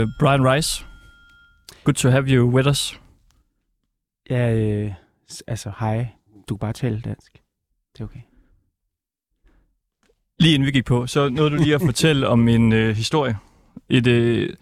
[0.00, 0.84] Uh, Brian Rice.
[1.84, 3.00] Good to have you with us.
[4.30, 4.92] Ja, øh,
[5.46, 6.06] altså, hej.
[6.48, 7.32] Du kan bare tale dansk.
[7.92, 8.20] Det er okay.
[10.38, 13.36] Lige inden vi gik på, så nåede du lige at fortælle om en øh, historie.
[13.88, 14.54] Et, øh,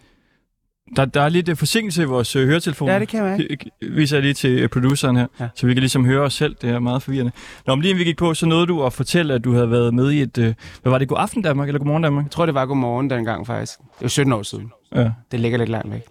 [0.96, 2.92] der, der er lidt øh, forsinkelse i vores øh, høretelefoner.
[2.92, 3.48] Ja, det kan jeg mærke.
[3.80, 5.48] Det viser jeg lige til øh, produceren her, Ja.
[5.54, 6.56] så vi kan ligesom høre os selv.
[6.62, 7.32] Det er meget forvirrende.
[7.66, 9.70] Nå, men lige inden vi gik på, så nåede du at fortælle, at du havde
[9.70, 10.38] været med i et...
[10.38, 11.08] Øh, hvad var det?
[11.08, 12.24] God aften Danmark eller Godmorgen Danmark?
[12.24, 13.78] Jeg tror, det var godmorgen dengang, faktisk.
[13.78, 14.70] Det var 17 år siden.
[14.94, 15.10] Ja.
[15.32, 16.02] Det ligger lidt langt væk.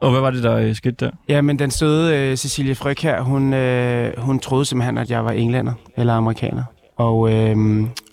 [0.00, 1.10] Og hvad var det, der øh, skete der?
[1.28, 5.24] Ja, men den søde øh, Cecilie Fryg her, hun, øh, hun troede simpelthen, at jeg
[5.24, 6.64] var englænder eller amerikaner.
[6.96, 7.56] Og, øh,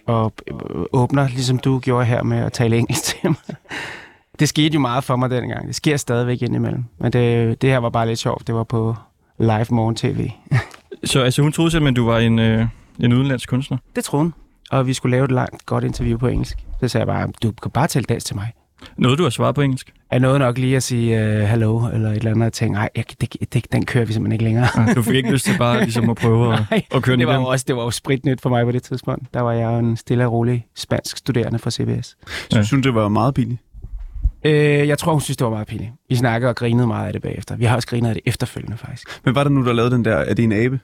[0.06, 0.34] og
[0.94, 3.56] åbner, ligesom du gjorde her med at tale engelsk til mig.
[4.40, 5.68] Det skete jo meget for mig dengang.
[5.68, 6.84] Det sker stadigvæk indimellem.
[7.00, 8.48] Men det, det her var bare lidt sjovt.
[8.48, 8.96] Det var på
[9.40, 10.30] live morgen-tv.
[11.04, 12.66] Så altså, hun troede simpelthen, du var en, øh,
[13.00, 13.78] en udenlandsk kunstner.
[13.96, 14.34] Det troede hun.
[14.72, 16.58] Og vi skulle lave et langt, godt interview på engelsk.
[16.82, 18.52] Så sagde jeg bare, du kan bare tale dansk til mig.
[18.98, 19.94] Noget, du har svaret på engelsk.
[20.12, 22.90] Jeg nåede nok lige at sige uh, hello, eller et eller andet, og tænkte, nej,
[23.22, 24.68] det, det, den kører vi simpelthen ikke længere.
[24.78, 27.28] Ja, Du fik ikke lyst til bare ligesom at prøve at, Nej, at køre det
[27.28, 27.46] var jo igennem.
[27.48, 29.34] også det var jo spritnyt for mig på det tidspunkt.
[29.34, 32.06] Der var jeg jo en stille og rolig spansk studerende fra CBS.
[32.50, 32.64] Så ja.
[32.64, 33.62] synes det var meget pinligt.
[34.44, 35.92] Øh, jeg tror, hun synes, det var meget pinligt.
[36.10, 37.56] Vi snakkede og grinede meget af det bagefter.
[37.56, 39.22] Vi har også grinet af det efterfølgende, faktisk.
[39.26, 40.80] Men var det nu, der lavede den der, er det en abe,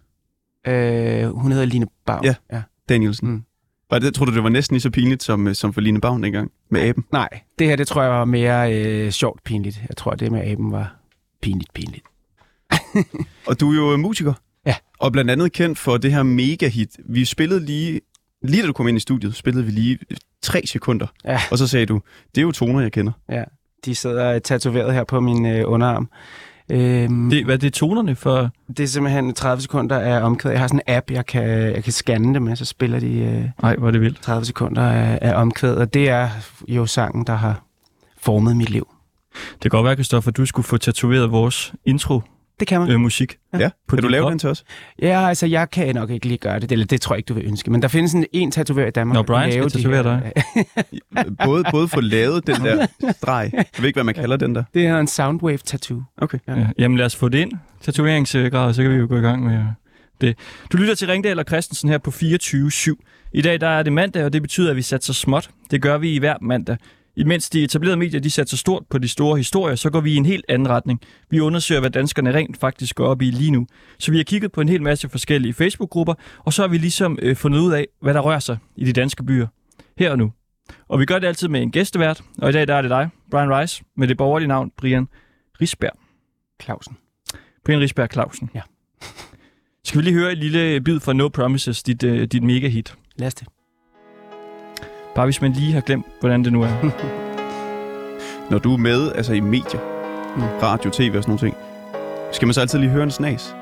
[0.68, 2.26] Øh, hun hedder Line Baum.
[2.26, 2.36] Ja.
[2.54, 2.62] ja.
[2.90, 3.30] Danielsen?
[3.30, 3.44] Mm.
[3.92, 6.02] Var det, tror du, det var næsten lige så pinligt som, øh, som for Line
[6.02, 7.04] Bavn dengang med aben?
[7.12, 9.82] Nej, det her, det tror jeg var mere øh, sjovt pinligt.
[9.90, 10.96] Jeg tror, det med aben var
[11.42, 12.06] pinligt pinligt.
[13.48, 14.34] Og du er jo øh, musiker.
[14.66, 14.76] Ja.
[15.00, 16.98] Og blandt andet kendt for det her mega-hit.
[17.06, 18.02] Vi spillede lige,
[18.46, 21.08] lige da du kom ind i studiet, spillede vi lige øh, tre sekunder.
[21.26, 21.40] Ja.
[21.52, 22.02] Og så sagde du,
[22.36, 23.12] det er jo toner, jeg kender.
[23.30, 23.44] Ja,
[23.86, 26.10] de sidder tatoveret her på min øh, underarm.
[26.72, 28.50] Øhm, Det, hvad er det tonerne for...
[28.68, 30.52] Det er simpelthen 30 sekunder af omkvæd.
[30.52, 33.20] Jeg har sådan en app, jeg kan, jeg kan scanne det med, så spiller de
[33.20, 34.22] øh, Nej, hvor er det vildt.
[34.22, 35.76] 30 sekunder af, af omkvæd.
[35.76, 36.30] Og det er
[36.68, 37.64] jo sangen, der har
[38.18, 38.88] formet mit liv.
[39.54, 42.90] Det kan godt være, Kristoffer, at du skulle få tatoveret vores intro-musik Det kan man.
[42.92, 44.64] øh, musik Ja, på kan du lave den til os?
[45.02, 46.72] Ja, altså jeg kan nok ikke lige gøre det.
[46.72, 47.72] Eller det tror jeg ikke, du vil ønske.
[47.72, 49.14] Men der findes en, en tatovør i Danmark.
[49.16, 50.22] Nå, der kan Brian skal tatovere
[51.16, 53.50] her- Både, både få lavet den der streg.
[53.54, 54.64] Jeg ved ikke, hvad man kalder den der.
[54.74, 56.04] Det er en soundwave tattoo.
[56.18, 56.38] Okay.
[56.48, 56.60] Ja.
[56.60, 56.68] Ja.
[56.80, 57.52] Jamen lad os få det ind,
[57.82, 59.64] tatoveringsgrad, så kan vi jo gå i gang med
[60.22, 60.38] det.
[60.72, 63.30] Du lytter til Ringdal og Christensen her på 24-7.
[63.34, 65.50] I dag der er det mandag, og det betyder, at vi satser småt.
[65.72, 66.78] Det gør vi i hver mandag.
[67.16, 70.16] Imens de etablerede medier de satser stort på de store historier, så går vi i
[70.16, 71.02] en helt anden retning.
[71.30, 73.68] Vi undersøger, hvad danskerne rent faktisk går op i lige nu.
[74.00, 77.20] Så vi har kigget på en hel masse forskellige Facebook-grupper, og så har vi ligesom
[77.22, 79.48] øh, fundet ud af, hvad der rører sig i de danske byer.
[79.98, 80.32] Her og nu.
[80.88, 83.10] Og vi gør det altid med en gæstevært, og i dag der er det dig,
[83.32, 85.08] Brian Rice, med det borgerlige navn Brian
[85.62, 86.00] Risberg.
[86.64, 86.98] Clausen.
[87.66, 88.50] Brian Risberg Clausen.
[88.56, 88.62] Ja.
[89.84, 92.96] Skal vi lige høre et lille bid fra No Promises, dit, uh, dit mega-hit.
[93.16, 93.48] Lad os det.
[95.16, 96.70] Bare hvis man lige har glemt, hvordan det nu er.
[98.52, 99.80] Når du er med altså i medier,
[100.36, 100.42] Mm.
[100.64, 101.56] radio, tv og sådan nogle ting,
[102.32, 103.56] skal man så altid lige høre en snas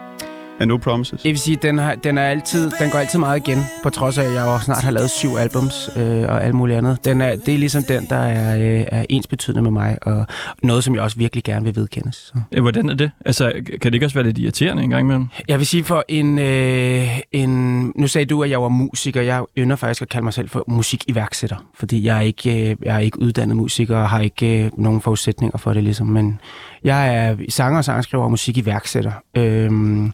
[0.59, 1.25] af No Promises?
[1.25, 4.17] Jeg vil sige, den, har, den, er altid, den går altid meget igen, på trods
[4.17, 7.05] af, at jeg jo snart har lavet syv albums øh, og alt muligt andet.
[7.05, 10.25] Den er, det er ligesom den, der er, øh, er ensbetydende med mig, og
[10.63, 12.15] noget, som jeg også virkelig gerne vil vedkendes.
[12.15, 12.61] Så.
[12.61, 13.11] Hvordan er det?
[13.25, 15.27] Altså, kan det ikke også være lidt irriterende en gang imellem?
[15.47, 17.81] Jeg vil sige for en, øh, en...
[17.95, 19.21] Nu sagde du, at jeg var musiker.
[19.21, 22.95] Jeg ynder faktisk at kalde mig selv for musikiværksætter, fordi jeg er ikke, øh, jeg
[22.95, 26.07] er ikke uddannet musiker og har ikke øh, nogen forudsætninger for det, ligesom.
[26.07, 26.39] Men
[26.83, 29.11] jeg er sanger og sangskriver og musikiværksætter.
[29.37, 30.05] Øhm,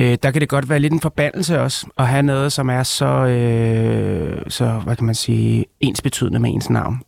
[0.00, 2.82] øh, der kan det godt være lidt en forbandelse også, at have noget, som er
[2.82, 7.02] så, øh, så hvad kan man sige, ensbetydende med ens navn.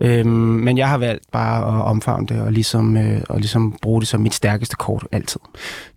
[0.00, 4.00] Øhm, men jeg har valgt bare at omfavne det og ligesom, øh, og ligesom bruge
[4.00, 5.40] det som mit stærkeste kort altid.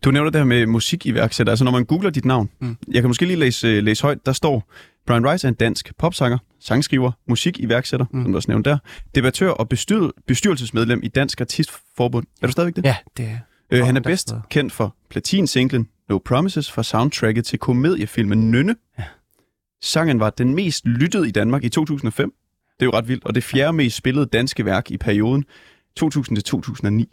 [0.03, 1.51] Du nævner det her med musikiværksætter.
[1.51, 2.77] Altså når man googler dit navn, Mm.
[2.91, 4.63] jeg kan måske lige læse, øh, læse højt, der står,
[5.07, 8.23] Brian Rice er en dansk popsanger, sangskriver, musikiværksætter, Mm.
[8.23, 8.77] som du også nævnte der,
[9.15, 12.27] debattør og bestyr, bestyrelsesmedlem i Dansk Artistforbund.
[12.41, 12.85] Er du stadigvæk det?
[12.85, 13.37] Ja, det er
[13.71, 14.41] Øh, han er bedst står.
[14.49, 18.75] kendt for platinsinglen No Promises for soundtracket til komediefilmen Nynne.
[18.99, 19.03] Ja.
[19.81, 22.33] Sangen var den mest lyttede i Danmark i 2005.
[22.79, 23.23] Det er jo ret vildt.
[23.25, 25.45] Og det fjerde mest spillede danske værk i perioden
[25.95, 27.09] 2000 til 2009.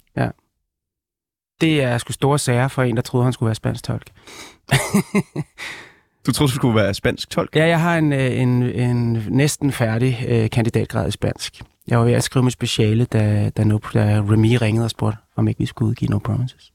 [1.61, 4.11] Det er sgu store sager for en, der troede, han skulle være spansk tolk.
[6.27, 7.57] Du troede, du skulle være spansk tolk?
[7.57, 11.63] Ja, jeg har en, øh, en, en næsten færdig øh, kandidatgrad i spansk.
[11.89, 15.19] Jeg var ved at skrive mit speciale, da, da, no, da Remy ringede og spurgte,
[15.37, 16.71] om ikke vi skulle udgive No Promises.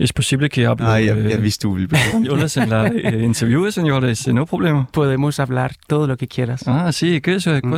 [0.00, 0.84] Es posible que hablo...
[0.86, 2.26] Nej, jeg, øh, jeg vidste, du ville blive.
[2.26, 4.84] Jonas en la eh, interview, señores, no problema.
[4.92, 6.62] Podemos hablar todo lo que quieras.
[6.68, 7.72] Ah, sí, que eso, Mm.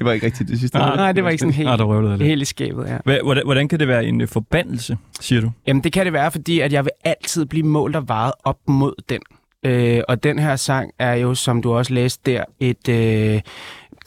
[0.00, 0.78] Det var ikke rigtigt det sidste.
[0.78, 1.84] Nej, nej, det var ikke sådan helt- Ah, der
[2.16, 2.28] lidt.
[2.28, 3.20] Helt i skabet, ja.
[3.22, 5.50] Hvordan, hvordan kan det være en øh, forbandelse, siger du?
[5.66, 8.58] Jamen, det kan det være, fordi at jeg vil altid blive målt og vejet op
[8.68, 9.20] mod den.
[9.64, 13.40] Øh, og den her sang er jo, som du også læste der, et, øh,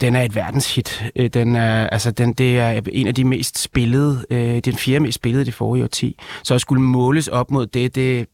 [0.00, 1.04] den er et verdenshit.
[1.16, 5.00] Øh, Den er, altså, den, det er en af de mest spillede, øh, den fjerde
[5.00, 6.18] mest spillede det forrige årti.
[6.42, 8.26] Så at skulle måles op mod det, det,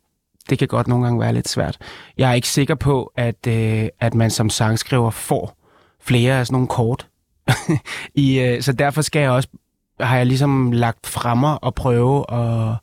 [0.50, 1.78] det kan godt nogle gange være lidt svært.
[2.18, 5.56] Jeg er ikke sikker på, at, øh, at man som sangskriver får
[6.02, 7.06] flere af sådan nogle kort.
[8.14, 9.48] I, øh, så derfor skal jeg også,
[10.00, 12.76] har jeg ligesom lagt fremmer og prøve at,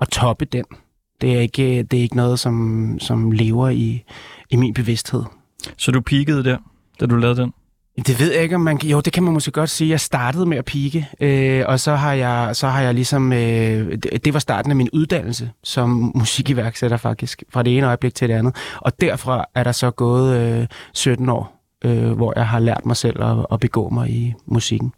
[0.00, 0.64] at toppe den.
[1.20, 4.04] Det er ikke, det er ikke noget, som, som lever i,
[4.50, 5.22] i min bevidsthed.
[5.76, 6.58] Så du peakede der,
[7.00, 7.52] da du lavede den?
[7.96, 8.90] Det ved jeg ikke, om man kan...
[8.90, 9.90] Jo, det kan man måske godt sige.
[9.90, 13.32] Jeg startede med at pike, øh, og så har jeg, så har jeg ligesom...
[13.32, 18.14] Øh, det, det var starten af min uddannelse som musikiværksætter faktisk, fra det ene øjeblik
[18.14, 18.56] til det andet.
[18.80, 21.53] Og derfra er der så gået øh, 17 år,
[21.84, 24.92] øh, hvor jeg har lært mig selv at, at begå mig i musikken.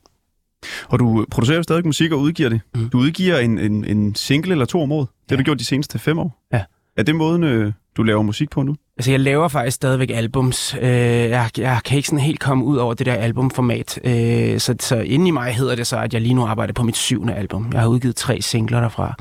[0.88, 2.60] Og du producerer stadig musik og udgiver det.
[2.74, 2.88] Mm.
[2.90, 5.08] Du udgiver en, en, en single eller to om året.
[5.08, 5.38] Det har Ja.
[5.42, 6.42] du gjort de seneste fem år.
[6.52, 6.62] Ja.
[6.96, 8.74] Er det måden, øh, du laver musik på nu?
[8.96, 10.74] Altså, jeg laver faktisk stadigvæk albums.
[10.80, 13.98] Øh, jeg, jeg kan ikke sådan helt komme ud over det der albumformat.
[14.04, 16.82] Øh, så, så inde i mig hedder det så, at jeg lige nu arbejder på
[16.82, 17.70] mit syvende album.
[17.72, 19.14] Jeg har udgivet tre singler derfra.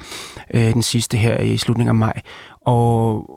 [0.54, 2.22] Øh, den sidste her i slutningen af maj.
[2.62, 3.30] Og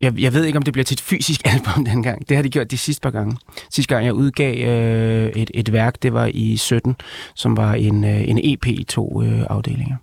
[0.00, 2.28] jeg, jeg ved ikke, om det bliver til et fysisk album dengang.
[2.28, 3.36] Det har de gjort de sidste par gange.
[3.70, 6.96] Sidste gang, jeg udgav øh, et, et værk, det var i 17,
[7.34, 9.96] som var en, øh, en EP i to øh, afdelinger.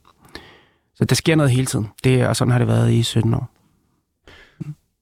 [0.96, 1.88] Så der sker noget hele tiden.
[2.04, 3.52] Det, og sådan har det været i 17 år.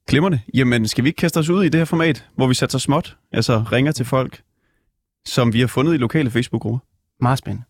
[0.07, 0.39] Glimrende.
[0.53, 3.17] Jamen, skal vi ikke kaste os ud i det her format, hvor vi sætter småt,
[3.31, 4.41] altså ringer til folk,
[5.25, 6.79] som vi har fundet i lokale Facebook-grupper?
[7.21, 7.65] Meget spændende.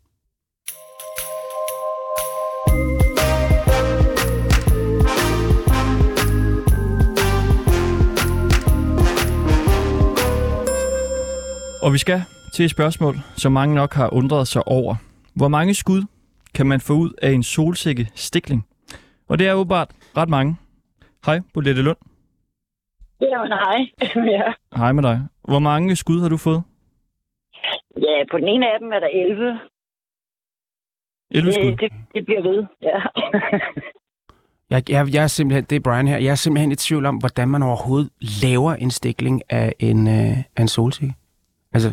[11.84, 12.22] Og vi skal
[12.54, 14.96] til et spørgsmål, som mange nok har undret sig over.
[15.36, 16.02] Hvor mange skud
[16.56, 18.68] kan man få ud af en solsikke stikling?
[19.30, 20.56] Og det er åbenbart ret mange.
[21.26, 21.98] Hej, Bolette Lund.
[23.22, 23.80] Jamen, hej.
[24.38, 24.54] ja.
[24.76, 25.20] Hej med dig.
[25.44, 26.64] Hvor mange skud har du fået?
[27.98, 29.60] ja, på den ene af dem er der 11.
[31.32, 31.64] 11 skud.
[31.64, 33.00] Det, det, det bliver ved, ja.
[34.70, 37.18] Jeg, jeg, jeg er simpelthen, det er Brian her, jeg er simpelthen i tvivl om,
[37.18, 38.10] hvordan man overhovedet
[38.44, 41.16] laver en stikling af en, øh, af en solsikke.
[41.76, 41.90] Altså,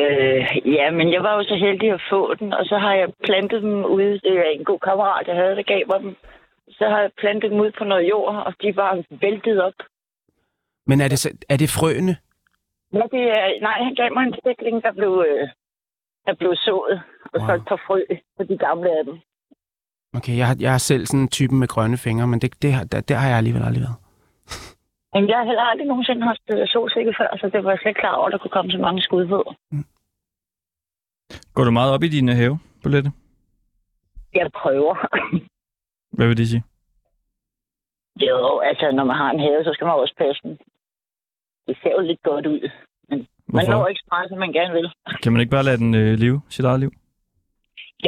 [0.00, 0.40] øh,
[0.76, 3.62] ja, men jeg var jo så heldig at få den, og så har jeg plantet
[3.62, 4.12] dem ude.
[4.26, 6.16] Det er en god kammerat, jeg havde, der gav mig dem.
[6.68, 9.78] Så har jeg plantet dem ud på noget jord, og de var væltet op.
[10.88, 12.16] men er det, så- er det frøene?
[12.92, 15.48] Ja, det er, nej, han gav mig en stikling, der blev, øh,
[16.26, 17.02] der blev sået,
[17.32, 17.56] og så Wow.
[17.56, 18.00] et par frø
[18.36, 19.16] på de gamle af dem.
[20.16, 22.92] Okay, jeg har, jeg har selv sådan en typen med grønne fingre, men det, det,
[22.92, 23.96] der, der har jeg alligevel aldrig været.
[25.14, 27.90] Men jeg har heller aldrig nogensinde haft øh, solsikke før, så det var jeg slet
[27.90, 29.40] ikke klar over, at der kunne komme så mange skud på.
[31.54, 33.10] Går du meget op i din øh, have, Bolette?
[34.34, 34.94] Jeg prøver.
[36.16, 36.64] Hvad vil det sige?
[38.20, 40.58] Jo, altså når man har en have, så skal man også passe den.
[41.66, 42.70] Det ser jo lidt godt ud.
[43.08, 43.70] Man Hvorfor?
[43.70, 44.88] når ikke så meget, som man gerne vil.
[45.22, 46.92] Kan man ikke bare lade den øh, leve sit eget liv?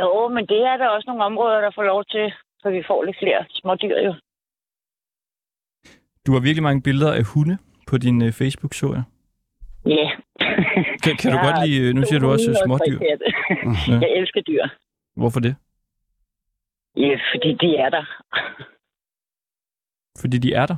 [0.01, 3.05] Jo, men det er der også nogle områder, der får lov til, så vi får
[3.05, 4.15] lidt flere smådyr jo.
[6.29, 9.05] Du har virkelig mange billeder af hunde på din øh, Facebook, så jeg.
[9.97, 10.09] Ja.
[11.05, 12.99] Kan, kan du godt lide, øh, nu siger du også øh, 203 smådyr.
[13.09, 13.15] Ja.
[14.05, 14.65] Jeg elsker dyr.
[15.17, 15.55] Hvorfor det?
[16.97, 18.05] Ja, fordi de er der.
[20.21, 20.77] Fordi de er der.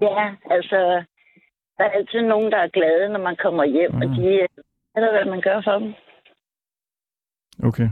[0.00, 0.78] Ja, altså,
[1.76, 4.02] der er altid nogen, der er glade, når man kommer hjem, mm.
[4.02, 4.48] og de øh,
[4.94, 5.94] ved, hvad man gør for dem.
[7.68, 7.88] Okay.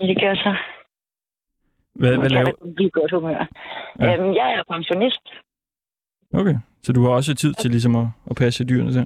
[0.00, 0.56] Det gør så.
[2.00, 2.44] Hvad, hvad laver...
[2.44, 3.30] kan blive godt humør.
[3.30, 3.46] Ja.
[4.00, 4.16] Ja.
[4.16, 5.24] Øhm, jeg er pensionist.
[6.34, 6.54] Okay.
[6.82, 9.04] Så du har også tid til ligesom at, at passe dyrene der?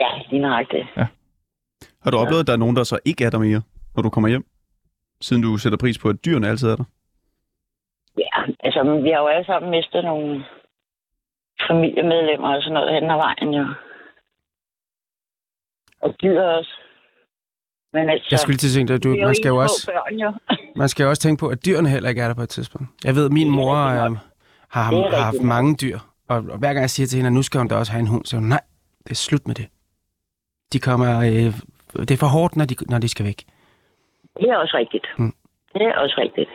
[0.00, 0.86] Ja, lige nøjagtigt.
[2.02, 3.62] Har du oplevet, at der er nogen, der så ikke er der mere,
[3.94, 4.44] når du kommer hjem?
[5.20, 6.84] Siden du sætter pris på, at dyrene altid er der?
[8.18, 10.44] Ja, altså, vi har jo alle sammen mistet nogle
[11.68, 13.66] familiemedlemmer og sådan noget hen ad vejen, jo.
[16.02, 16.74] Og dyr også.
[17.96, 20.14] Men altså, Jeg skulle lige til at tænke dig, du, man skal jo også, børn,
[20.24, 20.30] jo.
[20.82, 22.88] man skal jo også tænke på, at dyrene heller ikke er der på et tidspunkt.
[23.04, 24.12] Jeg ved, at min mor øh,
[24.76, 24.84] har,
[25.14, 25.98] har haft mange dyr,
[26.28, 28.00] og, og hver gang jeg siger til hende, at nu skal hun da også have
[28.00, 28.60] en hund, så hun, nej,
[29.04, 29.66] det er slut med det.
[30.72, 31.52] De kommer, øh,
[32.08, 33.40] det er for hårdt, når de, når de skal væk.
[34.40, 35.06] Det er også rigtigt.
[35.18, 35.34] Mm.
[35.74, 36.50] Det er også rigtigt.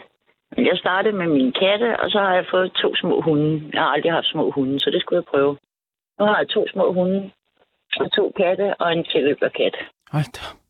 [0.57, 3.69] Men Jeg startede med mine katte, og så har jeg fået to små hunde.
[3.73, 5.57] Jeg har aldrig haft små hunde, så det skulle jeg prøve.
[6.19, 7.31] Nu har jeg to små hunde,
[7.99, 9.75] og to katte og en tiløberkat.
[10.11, 10.60] Hold da.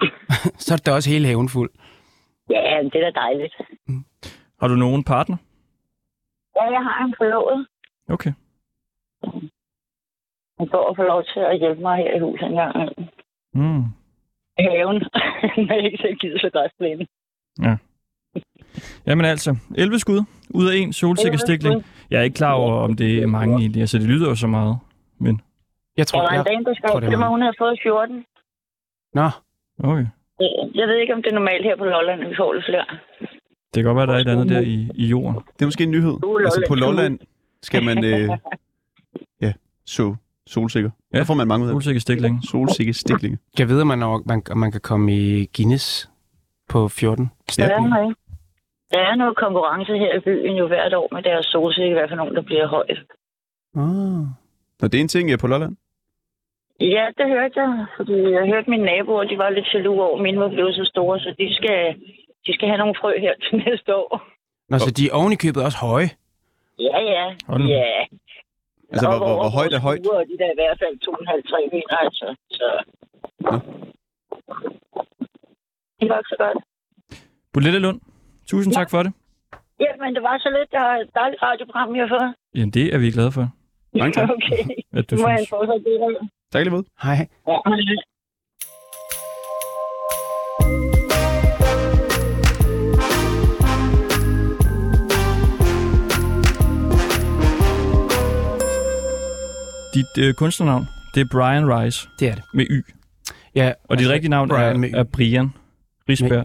[0.64, 1.70] Så, er det da også hele haven fuld.
[2.50, 3.54] ja, det er da dejligt.
[4.60, 5.36] Har du nogen partner?
[6.56, 7.66] Ja, jeg har en forlovet.
[8.08, 8.32] Okay.
[10.58, 12.74] Han går og får lov til at hjælpe mig her i huset en gang.
[13.54, 13.84] Mm.
[14.58, 14.96] Haven,
[15.66, 17.06] når jeg ikke selv gider så græsplæne.
[19.06, 20.20] Jamen altså, 11 skud
[20.50, 21.84] ud af en solsikkestikling.
[22.10, 23.80] Jeg er ikke klar over, om det er mange egentlig.
[23.80, 24.78] Altså, det lyder jo så meget.
[25.18, 25.40] Men
[25.96, 27.28] Jeg tror, Der var en dame, der skrev det er til mig.
[27.28, 28.24] hun havde fået 14.
[29.14, 29.28] Nå,
[29.82, 30.06] Okay.
[30.74, 32.84] Jeg ved ikke, om det er normalt her på Lolland, at vi får lidt flere.
[33.74, 35.34] Det kan godt være, der er et andet der i, i jorden.
[35.56, 36.16] Det er måske en nyhed.
[36.22, 36.44] Lolland.
[36.46, 37.18] Altså på Lolland
[37.62, 38.28] skal man øh,
[39.44, 39.52] ja,
[39.86, 40.14] så
[40.46, 40.90] solsikker.
[41.12, 41.18] Ja.
[41.18, 41.22] Ja.
[41.24, 41.72] får man mange ud af.
[41.74, 42.40] Solsikke stikling.
[42.50, 43.38] Solsikke stiklinge.
[43.58, 46.10] jeg ved, at man, over- man, om man kan komme i Guinness
[46.68, 47.30] på 14.
[47.56, 47.70] Der Ja.
[47.70, 48.16] er, noget.
[48.92, 52.16] der er noget konkurrence her i byen jo hvert år med deres solsikke, hvad for
[52.16, 52.98] nogen, der bliver højt.
[53.76, 54.26] Oh.
[54.82, 55.76] Og det er en ting øh, på Lolland.
[56.96, 60.22] Ja, det hørte jeg, fordi jeg hørte mine naboer, de var lidt jaloux over, at
[60.22, 61.80] mine var blevet så store, så de skal,
[62.46, 64.12] de skal have nogle frø her til næste år.
[64.68, 66.10] Nå, så de er oven i købet også høje.
[66.78, 67.24] Ja, ja.
[67.48, 67.62] Hold.
[67.68, 67.92] Ja.
[68.92, 70.06] Altså, hvor, hvor, hvor højt er højt?
[70.06, 72.26] Og de der er i hvert fald 2,5-3 meter, altså.
[72.58, 72.66] Så.
[73.44, 73.52] Nå.
[76.00, 76.58] Det var ikke så godt.
[77.52, 78.00] Bolette Lund,
[78.46, 79.12] tusind tak for det.
[79.80, 80.70] Ja, men det var så lidt.
[80.72, 82.34] Det var et dejligt radioprogram, vi har fået.
[82.54, 83.44] Jamen, det er vi glade for,
[83.98, 84.28] Mange tak.
[84.36, 84.64] Okay.
[84.92, 85.48] at du Nu må jeg synes.
[85.48, 86.28] fortsat det der.
[86.52, 86.84] Tak lige måde.
[87.02, 87.28] Hej.
[87.46, 87.56] Ja.
[99.94, 100.84] Dit øh, kunstnernavn,
[101.14, 102.44] det er Brian Rice Det er det.
[102.54, 102.82] med Y.
[103.54, 105.50] Ja, Og dit rigtige navn Brian er, er Brian
[106.08, 106.44] Risberg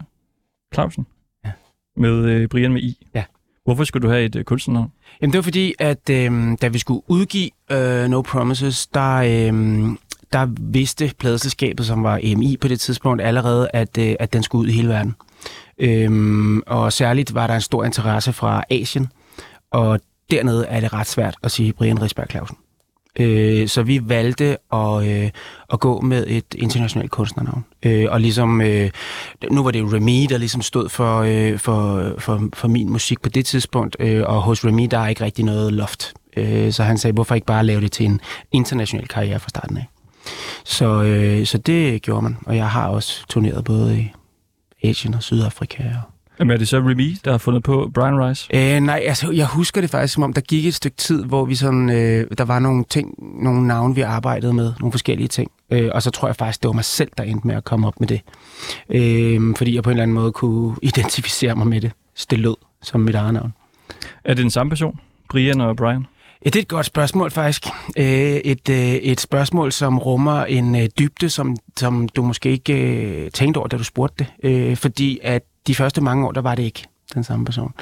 [0.74, 1.08] Clausen.
[1.46, 1.52] Ja.
[1.98, 3.08] Med øh, Brian med I.
[3.16, 3.24] Ja.
[3.68, 4.92] Hvorfor skulle du have et øh, kunstnernavn?
[5.22, 9.88] Jamen det var fordi, at øh, da vi skulle udgive øh, No Promises, der, øh,
[10.34, 14.62] der vidste pladeselskabet, som var EMI på det tidspunkt, allerede, at, øh, at den skulle
[14.62, 15.16] ud i hele verden.
[15.80, 19.08] Øh, og særligt var der en stor interesse fra Asien,
[19.72, 20.00] og
[20.32, 22.58] dernede er det ret svært at sige Brian Risberg Clausen.
[23.20, 25.30] Øh, så vi valgte at, øh,
[25.74, 27.66] at gå med et internationalt kunstnernavn.
[27.84, 28.90] Øh, og ligesom, øh,
[29.52, 33.22] nu var det jo Remy, der ligesom stod for, øh, for, for, for min musik
[33.22, 36.14] på det tidspunkt, øh, og hos Remy, der er ikke rigtig noget loft.
[36.38, 38.22] Øh, så han sagde, hvorfor ikke bare lave det til en
[38.52, 39.86] international karriere fra starten af.
[40.66, 44.12] Så, øh, så det gjorde man, og jeg har også turneret både i
[44.90, 48.50] Asien og Sydafrika og Jamen, er det så Remy, der har fundet på Brian Rice?
[48.54, 51.46] Øh, nej, altså jeg husker det faktisk som om, der gik et stykke tid, hvor
[51.46, 53.14] vi sådan, øh, der var nogle ting,
[53.44, 55.52] nogle navne, vi arbejdede med, nogle forskellige ting.
[55.72, 57.88] Øh, og så tror jeg faktisk, det var mig selv, der endte med at komme
[57.88, 58.22] op med det.
[58.90, 61.92] Øh, fordi jeg på en eller anden måde kunne identificere mig med det.
[62.16, 63.54] Så det lød som mit eget navn.
[64.24, 65.00] Er det den samme person?
[65.30, 66.06] Brian og Brian?
[66.46, 67.68] Ja, det er et godt spørgsmål faktisk.
[67.98, 73.30] Øh, et, øh, et spørgsmål, som rummer en øh, dybde, som, som du måske ikke
[73.34, 74.78] tænkte over, da du spurgte det.
[74.78, 76.84] Fordi at de første mange år, der var det ikke
[77.14, 77.74] den samme person.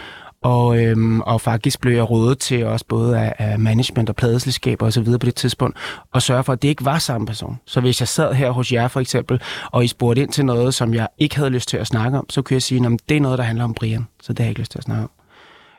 [0.41, 4.85] Og, øhm, og faktisk blev jeg rådet til også både af, af management og pladeselskaber
[4.87, 5.03] osv.
[5.03, 5.77] på det tidspunkt,
[6.11, 7.59] og sørge for, at det ikke var samme person.
[7.65, 10.73] Så hvis jeg sad her hos jer for eksempel, og I spurgte ind til noget,
[10.73, 13.17] som jeg ikke havde lyst til at snakke om, så kunne jeg sige, at det
[13.17, 15.03] er noget, der handler om Brian, så det har jeg ikke lyst til at snakke
[15.03, 15.11] om.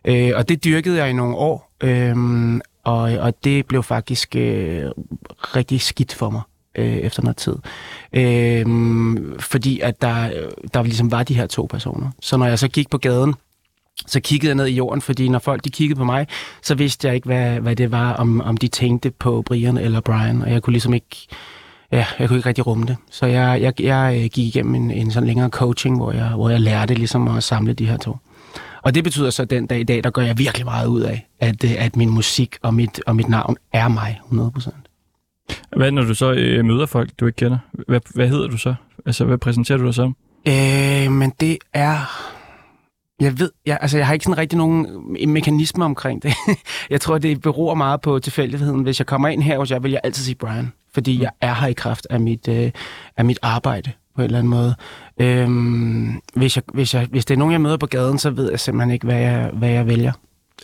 [0.05, 2.17] Øh, og det dyrkede jeg i nogle år, øh,
[2.85, 4.85] og, og det blev faktisk øh,
[5.57, 6.43] rigtig skidt for mig
[6.77, 7.57] øh, efter noget tid.
[8.13, 8.67] Øh,
[9.41, 10.31] fordi at der,
[10.75, 12.11] der ligesom var de her to personer.
[12.21, 13.35] Så når jeg så gik på gaden,
[14.07, 16.27] så kiggede jeg ned i jorden, fordi når folk de kiggede på mig,
[16.63, 20.01] så vidste jeg ikke, hvad, hvad det var, om, om de tænkte på Brian eller
[20.01, 21.27] Brian, og jeg kunne ligesom ikke,
[21.93, 22.97] ja, jeg kunne ikke rigtig rumme det.
[23.11, 26.51] Så jeg, jeg, jeg øh, gik igennem en, en sådan længere coaching, hvor jeg, hvor
[26.51, 28.17] jeg lærte ligesom at samle de her to.
[28.83, 31.01] Og det betyder så, at den dag i dag, der gør jeg virkelig meget ud
[31.01, 34.86] af, at, øh, at min musik og mit, og mit navn er mig 100%.
[35.77, 37.59] Hvad når du så øh, møder folk, du ikke kender?
[37.89, 38.75] Hvad, hvad hedder du så?
[39.07, 40.17] Altså, hvad præsenterer du dig som?
[40.49, 41.97] Øh, men det er...
[43.21, 44.87] Jeg ved, jeg, altså jeg har ikke sådan rigtig nogen
[45.29, 46.35] mekanisme omkring det.
[46.91, 48.83] jeg tror, det beror meget på tilfældigheden.
[48.83, 50.73] Hvis jeg kommer ind her hos jer, vil jeg altid sige Brian.
[50.95, 52.71] Fordi jeg er her i kraft af mit, øh,
[53.17, 54.75] af mit arbejde på en eller anden måde.
[55.21, 58.51] Øhm, hvis, jeg, hvis, jeg, hvis det er nogen, jeg møder på gaden, så ved
[58.51, 60.13] jeg simpelthen ikke, hvad jeg, hvad jeg vælger.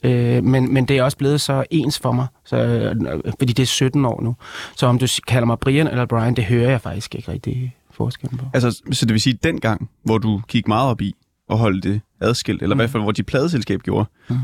[0.04, 2.96] Øh, men, men det er også blevet så ens for mig, så, øh,
[3.38, 4.36] fordi det er 17 år nu.
[4.76, 8.38] Så om du kalder mig Brian eller Brian, det hører jeg faktisk ikke rigtig forskellen
[8.38, 8.44] på.
[8.54, 11.14] Altså, så det vil sige, den gang, hvor du gik meget op i
[11.50, 12.80] at holde det adskilt, eller mm.
[12.80, 14.36] i hvert fald, hvor de pladeselskab gjorde, Mm.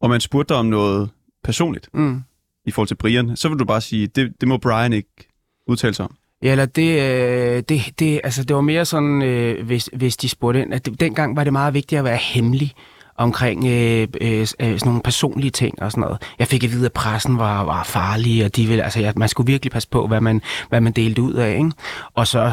[0.00, 1.10] og man spurgte dig om noget
[1.44, 2.22] personligt Mm.
[2.66, 5.28] i forhold til Brian, så vil du bare sige, det, det må Brian ikke
[5.66, 6.14] udtale sig om.
[6.42, 10.28] Ja, eller det, øh, det, det, altså det var mere sådan, øh, hvis, hvis de
[10.28, 12.72] spurgte ind, at det, dengang var det meget vigtigt at være hemmelig
[13.18, 16.22] omkring øh, øh, sådan nogle personlige ting og sådan noget.
[16.38, 19.28] Jeg fik at vide, at pressen var, var farlig, og de ville, altså, ja, man
[19.28, 21.50] skulle virkelig passe på, hvad man, hvad man delte ud af.
[21.50, 21.70] Ikke?
[22.14, 22.52] Og så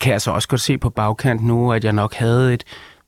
[0.00, 2.64] kan jeg så også godt se på bagkant nu, at jeg nok havde et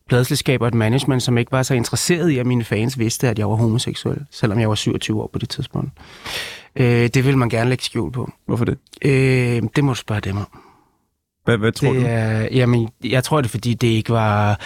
[0.09, 3.39] pladselskab og et management, som ikke var så interesseret i, at mine fans vidste, at
[3.39, 5.93] jeg var homoseksuel, selvom jeg var 27 år på det tidspunkt.
[6.77, 8.31] Øh, det ville man gerne lægge skjul på.
[8.47, 8.79] Hvorfor det?
[9.03, 10.49] Øh, det må du spørge dem om.
[11.45, 12.07] Hvad, hvad tror det du?
[12.09, 14.61] er, jamen, jeg tror det, er, fordi det ikke var...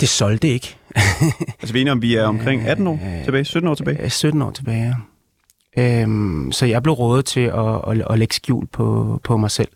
[0.00, 0.76] Det solgte ikke.
[1.60, 4.02] Altså, vi er enige om, vi er omkring 18 år tilbage, 17 år tilbage.
[4.02, 4.94] Øh, 17 år tilbage, ja.
[5.78, 9.68] Øhm, så jeg blev rådet til at, at, at lægge skjul på, på mig selv.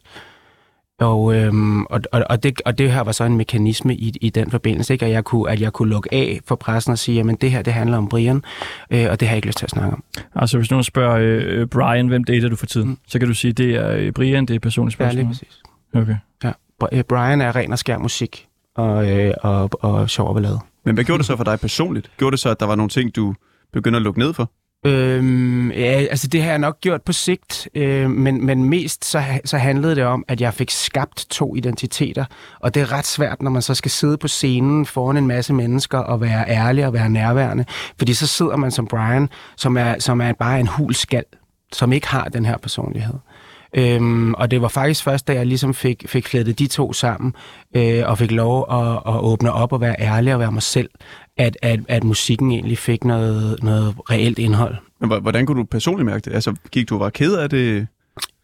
[1.00, 4.50] Og, øhm, og, og, det, og det her var så en mekanisme i, i den
[4.50, 5.06] forbindelse, ikke?
[5.06, 7.62] At, jeg kunne, at jeg kunne lukke af for pressen og sige, at det her
[7.62, 8.42] det handler om Brian,
[8.90, 10.04] øh, og det har jeg ikke lyst til at snakke om.
[10.34, 12.98] Altså, hvis nogen spørger øh, Brian, hvem dater du for tiden, mm.
[13.08, 15.18] så kan du sige, det er øh, Brian, det er personligt Ja, spørgsmål.
[15.24, 15.62] lige præcis.
[15.94, 16.16] okay.
[16.44, 16.52] Ja.
[16.98, 20.58] Øh, Brian er ren og skær musik og, øh, og, og sjov og ballade.
[20.84, 22.10] Men hvad gjorde det så for dig personligt?
[22.18, 23.34] Gjorde det så, at der var nogle ting, du
[23.72, 24.50] begyndte at lukke ned for?
[24.86, 29.22] Øhm, ja, altså det har jeg nok gjort på sigt, øh, men, men mest så,
[29.44, 32.24] så handlede det om, at jeg fik skabt to identiteter,
[32.60, 35.52] og det er ret svært, når man så skal sidde på scenen foran en masse
[35.54, 37.64] mennesker og være ærlig og være nærværende,
[37.98, 41.24] fordi så sidder man som Brian, som er, som er bare en hul skal,
[41.72, 43.14] som ikke har den her personlighed.
[43.76, 47.34] Øhm, og det var faktisk først, da jeg ligesom fik, fik flettet de to sammen,
[47.76, 50.90] øh, og fik lov at, at åbne op og være ærlig og være mig selv,
[51.36, 54.74] at, at, at musikken egentlig fik noget, noget reelt indhold.
[55.00, 56.34] Men hvor- hvordan kunne du personligt mærke det?
[56.34, 57.86] Altså, gik du og var ked af det?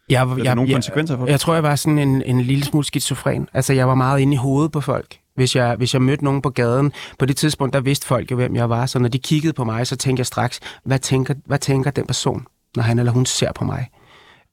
[0.09, 1.31] Jeg, Er der nogle konsekvenser for det?
[1.31, 3.47] Jeg tror, jeg var sådan en, en lille smule skizofren.
[3.53, 5.17] Altså, jeg var meget inde i hovedet på folk.
[5.35, 8.35] Hvis jeg, hvis jeg mødte nogen på gaden, på det tidspunkt, der vidste folk jo,
[8.35, 8.85] hvem jeg var.
[8.85, 12.05] Så når de kiggede på mig, så tænkte jeg straks, hvad tænker, hvad tænker den
[12.07, 12.45] person,
[12.75, 13.87] når han eller hun ser på mig?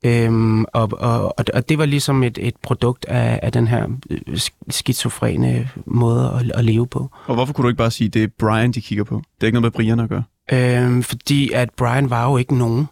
[0.05, 4.19] Øhm, og, og, og, det var ligesom et, et produkt af, af den her øh,
[4.29, 7.11] sk- skizofrene måde at, at leve på.
[7.27, 9.15] Og hvorfor kunne du ikke bare sige, det er Brian, de kigger på?
[9.15, 10.23] Det er ikke noget med Brian at gøre.
[10.53, 12.87] Øhm, fordi at Brian var jo ikke nogen.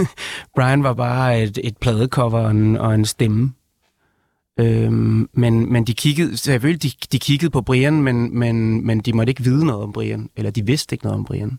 [0.56, 3.52] Brian var bare et, et pladecover og en, og en stemme.
[4.60, 9.12] Øhm, men, men de kiggede, selvfølgelig de, de kiggede på Brian, men, men, men de
[9.12, 11.58] måtte ikke vide noget om Brian, eller de vidste ikke noget om Brian.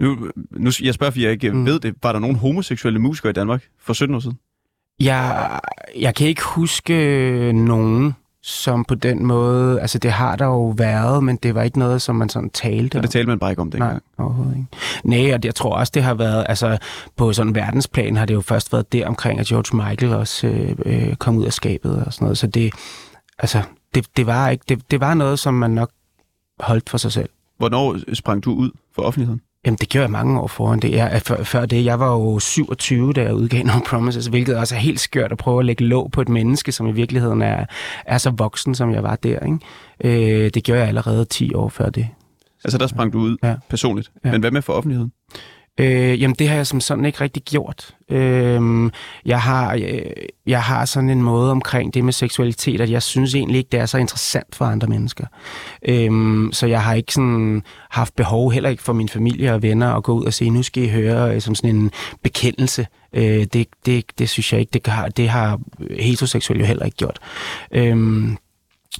[0.00, 0.16] Nu,
[0.50, 1.66] nu, jeg spørger, fordi jeg ikke Mm.
[1.66, 1.94] ved det.
[2.02, 4.38] Var der nogen homoseksuelle musikere i Danmark for 17 år siden?
[5.00, 5.60] Jeg,
[6.00, 11.24] jeg kan ikke huske nogen, som på den måde, altså det har der jo været,
[11.24, 13.02] men det var ikke noget, som man sådan talte om.
[13.02, 13.92] det talte man bare ikke om dengang.
[13.92, 14.68] Nej, overhovedet ikke.
[15.04, 16.78] Nej, og jeg tror også, det har været, altså
[17.16, 20.46] på sådan en verdensplan har det jo først været der omkring, at George Michael også
[20.46, 22.38] øh, øh, kom ud af skabet og sådan noget.
[22.38, 22.74] Så det,
[23.38, 23.62] altså,
[23.94, 25.90] det, det, var ikke, det, det var noget, som man nok
[26.60, 27.28] holdt for sig selv.
[27.58, 29.40] Hvornår sprang du ud for offentligheden?
[29.66, 30.90] Jamen, det gjorde jeg mange år foran det.
[30.92, 34.74] Jeg, før, før det, jeg var jo 27, da jeg udgav No Promises, hvilket også
[34.74, 37.66] er helt skørt at prøve at lægge låg på et menneske, som i virkeligheden er,
[38.06, 39.38] er så voksen, som jeg var der.
[39.40, 40.44] Ikke?
[40.44, 42.08] Øh, det gjorde jeg allerede 10 år før det.
[42.64, 43.54] Altså, der sprang du ud Ja.
[43.70, 44.10] personligt.
[44.24, 44.30] Ja.
[44.32, 45.12] Men hvad med for offentligheden?
[45.78, 47.94] Øh, jamen, det har jeg som sådan ikke rigtig gjort.
[48.10, 48.90] Øh,
[49.24, 50.00] jeg, har, øh,
[50.46, 53.80] jeg har sådan en måde omkring det med seksualitet, at jeg synes egentlig ikke, det
[53.80, 55.26] er så interessant for andre mennesker.
[55.88, 56.10] Øh,
[56.52, 60.02] så jeg har ikke sådan haft behov, heller ikke for min familie og venner, at
[60.02, 61.90] gå ud og sige, nu skal I høre øh, som sådan en
[62.22, 62.86] bekendelse.
[63.12, 65.60] Øh, det, det, det synes jeg ikke, det har, det har
[65.90, 67.18] heteroseksuelle jo heller ikke gjort.
[67.72, 68.28] Øh,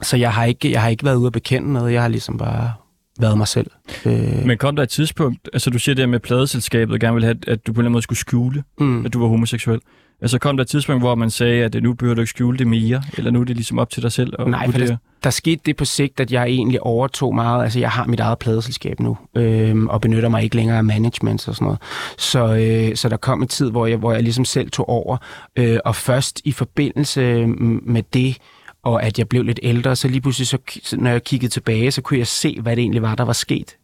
[0.02, 2.38] så jeg har, ikke, jeg har ikke været ude at bekende noget, jeg har ligesom
[2.38, 2.72] bare
[3.18, 3.70] været mig selv.
[4.04, 7.26] Øh, Men kom der et tidspunkt, altså du siger det med pladeselskabet, og gerne ville
[7.26, 9.06] have, at du på en eller anden måde skulle skjule, mm.
[9.06, 9.80] at du var homoseksuel.
[10.22, 12.66] Altså kom der et tidspunkt, hvor man sagde, at nu behøver du ikke skjule det
[12.66, 14.96] mere, eller nu er det ligesom op til dig selv at Nej, vurdere?
[15.24, 17.62] der skete det på sigt, at jeg egentlig overtog meget.
[17.64, 21.48] Altså, jeg har mit eget pladeselskab nu, øhm, og benytter mig ikke længere af management
[21.48, 21.78] og sådan noget.
[22.18, 25.16] Så, øh, så der kom en tid, hvor jeg, hvor jeg ligesom selv tog over,
[25.56, 27.46] øh, og først i forbindelse
[27.82, 28.36] med det,
[28.86, 30.58] og at jeg blev lidt ældre, så lige pludselig, så,
[30.92, 33.76] når jeg kiggede tilbage, så kunne jeg se, hvad det egentlig var, der var sket.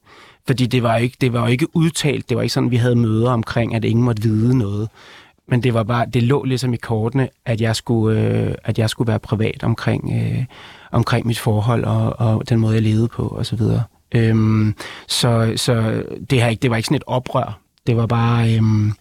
[0.47, 2.97] Fordi det var, ikke, det var jo ikke udtalt, det var ikke sådan, vi havde
[2.97, 4.89] møder omkring, at ingen måtte vide noget.
[5.49, 8.91] Men det var bare, det lå ligesom i kortene, at jeg skulle, øh, at jeg
[8.91, 10.45] skulle være privat omkring, øh,
[10.93, 13.83] omkring mit forhold og, og den måde, jeg levede på og så videre.
[14.15, 14.75] Øhm,
[15.09, 17.59] så så det, her, ikke- det var ikke sådan et oprør.
[17.87, 18.93] Det var bare, øhm,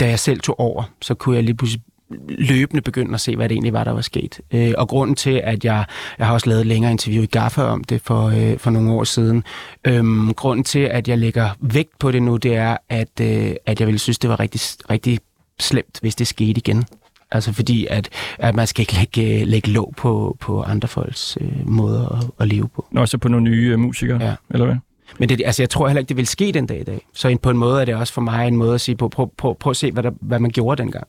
[0.00, 1.82] da jeg selv tog over, så kunne jeg lige pludselig
[2.28, 4.40] løbende begynde at se, hvad det egentlig var, der var sket.
[4.52, 5.84] Øh, og grunden til, at jeg,
[6.18, 8.92] jeg har også lavet et længere interview i Gaffa om det for, øh, for nogle
[8.92, 9.44] år siden.
[9.84, 13.80] Øhm, grunden til, at jeg lægger vægt på det nu, det er, at, øh, at
[13.80, 15.18] jeg ville synes, det var rigtig, rigtig
[15.60, 16.84] slemt, hvis det skete igen.
[17.30, 21.68] Altså fordi, at, at man skal ikke lægge, lægge låg på, på andre folks øh,
[21.68, 22.86] måder at, at leve på.
[22.90, 24.34] Nå, så på nogle nye uh, musikere, Ja.
[24.50, 24.76] eller hvad?
[25.18, 27.06] Men det, altså, jeg tror heller ikke, det vil ske den dag i dag.
[27.14, 29.30] Så på en måde er det også for mig en måde at sige på, prøv,
[29.36, 31.06] prøv, prøv at se, hvad, der, hvad man gjorde dengang.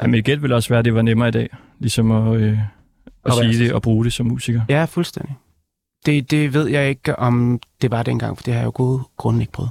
[0.00, 0.06] Ja.
[0.06, 2.58] Men igen vil også være, at det var nemmere i dag, ligesom at, øh,
[3.24, 4.62] at sige det og bruge det som musiker.
[4.68, 5.34] Ja, fuldstændig.
[6.06, 9.02] Det, det ved jeg ikke, om det var dengang, for det har jeg jo gode
[9.16, 9.70] grunde ikke prøvet.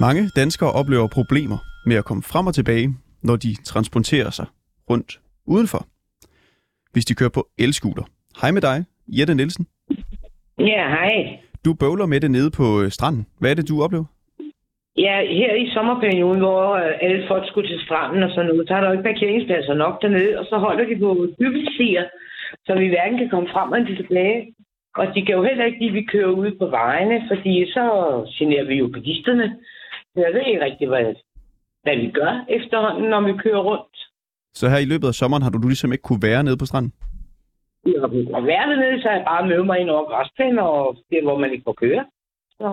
[0.00, 4.46] Mange danskere oplever problemer med at komme frem og tilbage, når de transporterer sig
[4.90, 5.86] rundt udenfor.
[6.96, 8.04] Hvis de kører på elskuter.
[8.40, 8.78] Hej med dig,
[9.16, 9.64] Jette Nielsen.
[10.72, 11.14] Ja, hej.
[11.64, 13.22] Du bøvler med det nede på øh, stranden.
[13.40, 14.06] Hvad er det, du oplever?
[15.06, 18.74] Ja, her i sommerperioden, hvor øh, alle folk skulle til stranden og sådan noget, så
[18.74, 22.04] er der jo ikke parkeringspladser nok dernede, og så holder de på cykelstier,
[22.66, 24.54] så vi hverken kan komme frem og tilbage.
[25.00, 27.84] Og de kan jo heller ikke at vi kører ud på vejene, fordi så
[28.38, 29.46] generer vi jo bilisterne.
[30.16, 31.14] Jeg ved ikke rigtig, hvad,
[31.84, 33.96] hvad vi gør efterhånden, når vi kører rundt.
[34.58, 36.92] Så her i løbet af sommeren har du ligesom ikke kunne være nede på stranden?
[37.86, 37.92] Vi
[38.34, 41.38] har været dernede, så jeg bare mødt mig ind over græsplænen, og det er, hvor
[41.38, 42.02] man ikke får køre.
[42.58, 42.66] Så,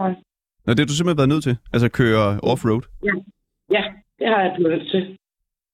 [0.65, 1.55] Nå, det har du simpelthen været nødt til?
[1.73, 2.83] Altså køre off-road?
[3.75, 3.83] ja,
[4.19, 5.01] det har jeg blevet nødt til.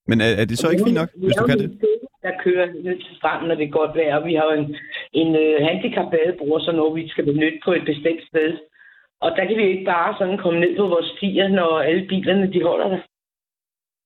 [0.10, 1.70] Men er, er det så ikke fint nok, hvis du kan det?
[2.26, 4.26] Der kører ned til stranden, når det er godt vejr.
[4.30, 4.68] Vi har jo en,
[5.22, 8.50] en uh, handicap-badebruger, så når vi skal benytte på et bestemt sted.
[9.24, 12.54] Og der kan vi ikke bare sådan komme ned på vores stier, når alle bilerne
[12.54, 13.02] de holder der.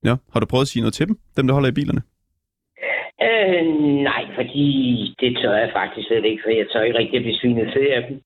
[0.03, 0.15] Ja.
[0.33, 2.01] Har du prøvet at sige noget til dem, dem der holder i bilerne?
[3.27, 3.65] Øh,
[4.09, 4.67] nej, fordi
[5.19, 7.85] det tør jeg faktisk slet ikke, for jeg tør ikke rigtig at blive svinet til
[7.97, 8.21] af dem.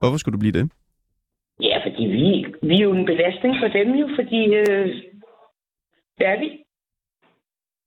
[0.00, 0.70] Hvorfor skulle du blive det?
[1.60, 2.30] Ja, fordi vi,
[2.68, 4.86] vi er jo en belastning for dem jo, fordi øh,
[6.18, 6.48] det er vi.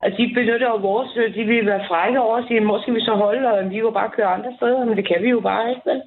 [0.03, 2.95] Og de benytter jo vores, øh, de vil være frække over og sige, hvor skal
[2.95, 5.39] vi så holde, og vi kan bare køre andre steder, men det kan vi jo
[5.39, 6.01] bare ikke, vel?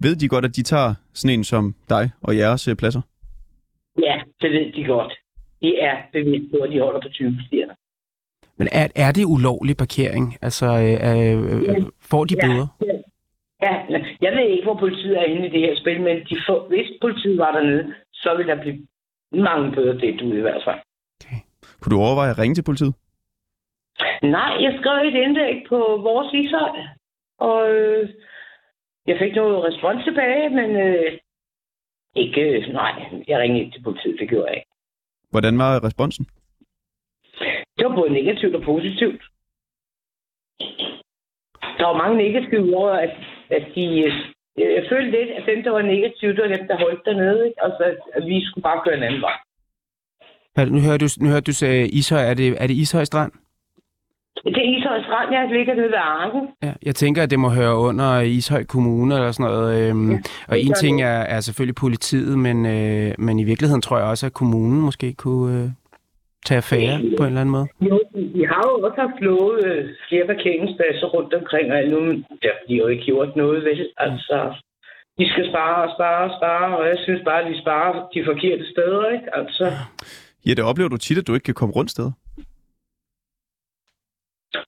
[0.00, 3.02] Ved de godt, at de tager sådan en som dig og jeres øh, pladser?
[3.98, 5.12] Ja, det ved de godt.
[5.64, 7.74] De er bevidst på, at de holder på 20 stierne.
[8.58, 10.26] Men er, er det ulovlig parkering?
[10.42, 10.96] Altså, øh,
[11.68, 12.66] øh, får de bøder?
[13.62, 16.36] Ja, ja, jeg ved ikke, hvor politiet er inde i det her spil, men de
[16.46, 18.86] får, hvis politiet var dernede, så vil der blive
[19.32, 20.80] mange bøder det du i hvert fald.
[21.80, 22.94] Kunne du overveje at ringe til politiet?
[24.22, 26.74] Nej, jeg skrev et indlæg på vores ishøj,
[27.38, 28.08] og øh,
[29.06, 31.18] jeg fik noget respons tilbage, men øh,
[32.16, 32.92] ikke, nej,
[33.28, 34.73] jeg ringede ikke til politiet, det gjorde jeg ikke.
[35.34, 36.24] Hvordan var responsen?
[37.76, 39.22] Det var både negativt og positivt.
[41.78, 43.14] Der var mange negative over, at,
[43.56, 43.84] at de...
[44.04, 44.12] øh,
[44.76, 47.46] Jeg følte lidt, at dem, der var negative, det var dem, der holdt dernede.
[47.48, 47.64] Ikke?
[47.64, 49.36] Altså, at, at vi skulle bare køre en anden vej.
[50.74, 52.22] Nu hører du, nu hører du sagde Ishøj.
[52.30, 53.32] Er det, er det Ishøj Strand?
[54.44, 56.48] Det er Ishøj Strand, jeg ligger nede ved Arken.
[56.62, 59.90] Ja, jeg tænker, at det må høre under Ishøj Kommune eller sådan noget.
[59.90, 63.98] Øhm, ja, og en ting er, er selvfølgelig politiet, men, øh, men i virkeligheden tror
[63.98, 65.68] jeg også, at kommunen måske kunne øh,
[66.46, 67.66] tage affære på en eller anden måde.
[67.80, 71.98] Jo, vi har jo også haft lovet øh, flere parkeringspladser rundt omkring, og nu
[72.42, 73.80] der har de jo ikke gjort noget vel.
[73.96, 74.38] Altså,
[75.18, 78.20] de skal spare og spare og spare, og jeg synes bare, at de sparer de
[78.30, 79.28] forkerte steder, ikke?
[79.38, 79.64] Altså,
[80.46, 82.12] Ja, det oplever du tit, at du ikke kan komme rundt steder.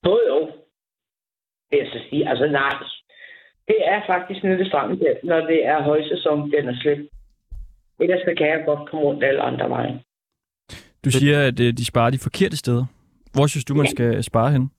[0.03, 0.41] Både jo.
[1.71, 2.75] Det er så sige, altså nej.
[3.69, 7.09] Det er faktisk nede ved stranden, der, når det er højsæson, den er slet.
[8.01, 10.01] Ellers så kan jeg godt komme rundt alle andre veje.
[11.05, 12.85] Du siger, at øh, de sparer de forkerte steder.
[13.35, 14.71] Hvor synes du, man skal spare hen?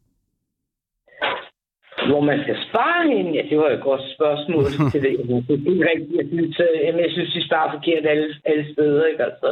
[2.09, 3.31] Hvor man skal spare hende?
[3.37, 4.63] Ja, det var et godt spørgsmål.
[4.93, 5.43] det jeg ikke.
[5.47, 6.17] Det er ikke rigtigt.
[6.19, 9.05] Jeg synes, jamen, jeg synes de sparer forkert alle, alle steder.
[9.05, 9.23] Ikke?
[9.23, 9.49] Altså.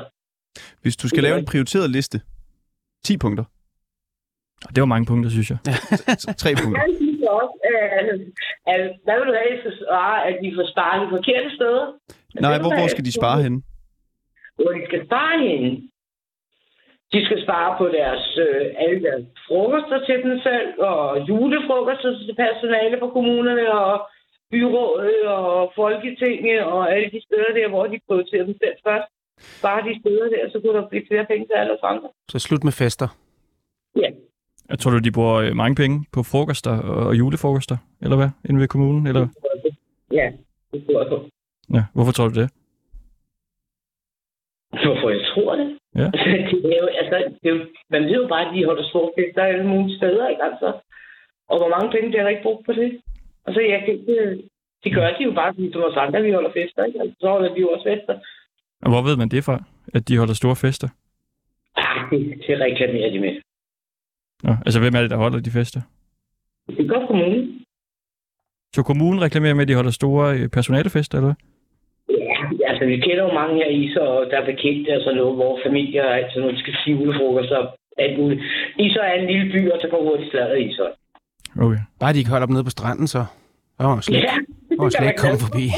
[0.82, 2.22] Hvis du skal lave en prioriteret liste,
[3.04, 3.44] 10 punkter,
[4.74, 5.60] Det var mange punkter, synes jeg.
[6.44, 6.82] 3 punkter.
[6.82, 7.56] Jeg synes også,
[8.00, 8.06] at,
[8.74, 11.86] at hvad vil du have, så svare, at de får sparet de forkerte steder?
[12.46, 13.60] Nej, hvor, hvor skal de spare henne?
[14.60, 15.72] Hvor de skal spare hende?
[17.14, 22.36] De skal spare på deres, øh, alle deres frokoster til dem selv, og julefrokoster til
[22.46, 23.96] personale på kommunerne, og
[24.52, 29.08] byrådet, og folketinget, og alle de steder der, hvor de prioriterer dem selv først.
[29.66, 32.10] Bare de steder der, så kunne der blive flere penge til alle os andre.
[32.32, 33.08] Så slut med fester.
[34.04, 34.10] Ja.
[34.70, 38.60] Jeg tror du, de bruger øh, mange penge på frokoster og julefrokoster, eller hvad, inde
[38.60, 39.08] ved kommunen?
[39.08, 39.28] Eller?
[40.12, 40.32] Ja,
[40.72, 41.18] det tror jeg på.
[41.74, 42.50] Ja, hvorfor tror du det?
[44.84, 45.68] Hvorfor jeg tror det?
[45.96, 46.08] Ja.
[46.64, 49.12] det er jo, altså, det er jo, man ved jo bare, at de holder store
[49.18, 50.70] fester alle mulige steder, ikke altså?
[51.50, 53.02] Og hvor mange penge bliver der ikke brugt på det?
[53.46, 54.44] Altså, jeg kan ikke...
[54.84, 57.00] De gør de jo bare, som os andre, vi holder fester, ikke?
[57.02, 58.16] Altså, så holder de jo også fester.
[58.84, 60.90] Og hvor ved man det fra, at de holder store fester?
[61.76, 63.34] Ah, det, det reklamerer de med.
[64.44, 65.82] Nå, altså, hvem er det, der holder de fester?
[66.78, 67.62] Det gør kommunen.
[68.76, 71.40] Så kommunen reklamerer med, at de holder store øh, personalefester, eller hvad?
[72.30, 72.38] Ja,
[72.70, 75.60] altså, vi kender jo mange her i, så der er bekendte og sådan noget, hvor
[75.66, 77.68] familier og alt sådan noget, skal sige julefrokoster og
[77.98, 78.42] alt muligt.
[78.80, 80.84] Isø er en lille by, og der går hurtigt sladret i Isø.
[81.66, 81.82] Okay.
[82.00, 83.22] Bare de ikke holder op nede på stranden, så.
[83.80, 84.36] Åh, oh, slet, Ja,
[84.80, 85.66] oh, slet ikke komme forbi.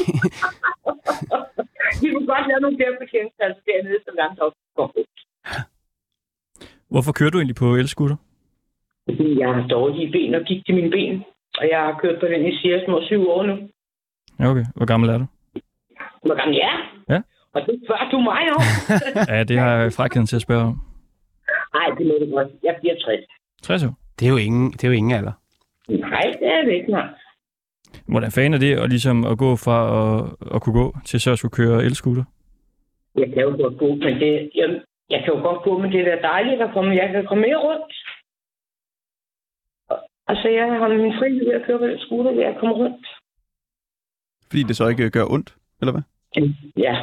[2.00, 4.88] De kunne godt lave nogle flere bekendtskabs dernede, som andre også går.
[6.92, 8.16] Hvorfor kører du egentlig på elskutter?
[9.08, 11.24] Fordi jeg har dårlige ben og gik til mine ben.
[11.58, 13.54] Og jeg har kørt på den i cirka små syv år nu.
[14.50, 14.64] Okay.
[14.76, 15.26] Hvor gammel er du?
[16.26, 16.78] Hvor gammel jeg er?
[17.14, 17.20] Ja.
[17.54, 18.62] Og det spørger du mig om.
[19.34, 20.76] Ja, det har jeg frækheden til at spørge om.
[21.74, 22.48] Nej, det må du godt.
[22.62, 23.24] Jeg bliver 60.
[23.62, 23.94] 60 år.
[24.18, 25.32] Det er jo ingen, det er jo ingen alder.
[25.88, 27.08] Nej, det er det ikke, nej.
[28.08, 30.10] Hvordan fanden er det at, ligesom at gå fra at,
[30.54, 32.24] at kunne gå til så at skulle køre elskutter?
[33.16, 34.68] Jeg kan jo godt gå, men det, jeg,
[35.10, 36.94] jeg kan jo godt gå, men det er da dejligt at komme.
[36.94, 37.92] Jeg kan komme mere rundt.
[40.28, 42.74] Og- Altså, jeg har min frihed ved at køre på den scooter, ved at komme
[42.74, 43.06] rundt.
[44.50, 46.02] Fordi det så ikke gør ondt, eller hvad?
[46.76, 46.94] Ja.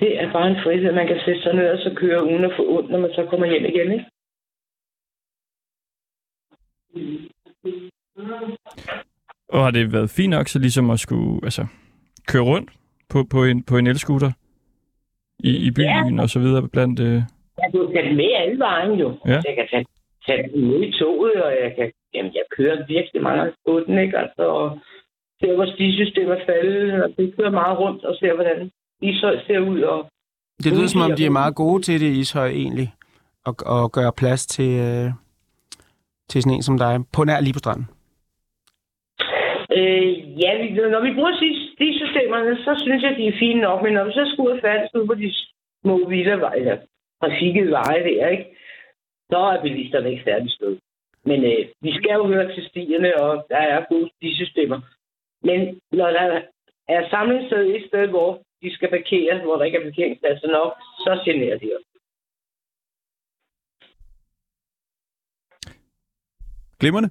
[0.00, 0.92] Det er bare en frihed.
[0.92, 3.26] Man kan sætte sig ned og så køre uden at få ondt, når man så
[3.30, 4.06] kommer hjem igen, ikke?
[9.48, 11.66] Og har det været fint nok så ligesom at skulle altså,
[12.28, 12.70] køre rundt
[13.08, 14.32] på, på, en, på en elscooter
[15.38, 17.00] i, i byen og så videre blandt...
[17.00, 17.14] Øh,
[17.58, 19.18] Jeg kan jo tage den med alle vejen, jo.
[19.26, 19.40] Ja.
[19.48, 19.84] Jeg kan tage,
[20.26, 21.92] tage den med i toget, og jeg kan...
[22.14, 24.18] Jamen, jeg kører virkelig mange på den, ikke?
[24.18, 24.78] Altså, og
[25.40, 28.70] ser, hvor stisystemet er faldet, og det kører meget rundt og ser, hvordan
[29.02, 30.10] Ishøj ser ud, og
[30.64, 32.88] Det lyder som om, de er meget gode til det Ishøj egentlig.
[33.44, 35.08] Og, og gøre plads til, øh,
[36.28, 36.92] til sådan en som dig.
[37.14, 37.86] På nær lige på stranden.
[39.78, 40.08] Øh,
[40.42, 41.34] ja, vi, når vi bruger
[41.82, 43.82] de systemerne, så synes jeg, de er fine nok.
[43.82, 45.28] Men når vi så skal ud og færdes ud på de
[45.82, 46.76] små villaveje, eller
[47.20, 48.46] trafikkede veje der, ikke?
[49.30, 50.78] Så er bilisterne ikke særlig stød.
[51.24, 54.10] Men øh, vi skal jo høre til stierne, og der er gode
[54.40, 54.80] systemer.
[55.42, 56.42] Men når der
[56.88, 60.72] er samlingssted et sted, hvor de skal parkere, hvor der ikke er parkeringspladser nok,
[61.04, 61.86] så generer de os.
[66.80, 67.10] Glimrende.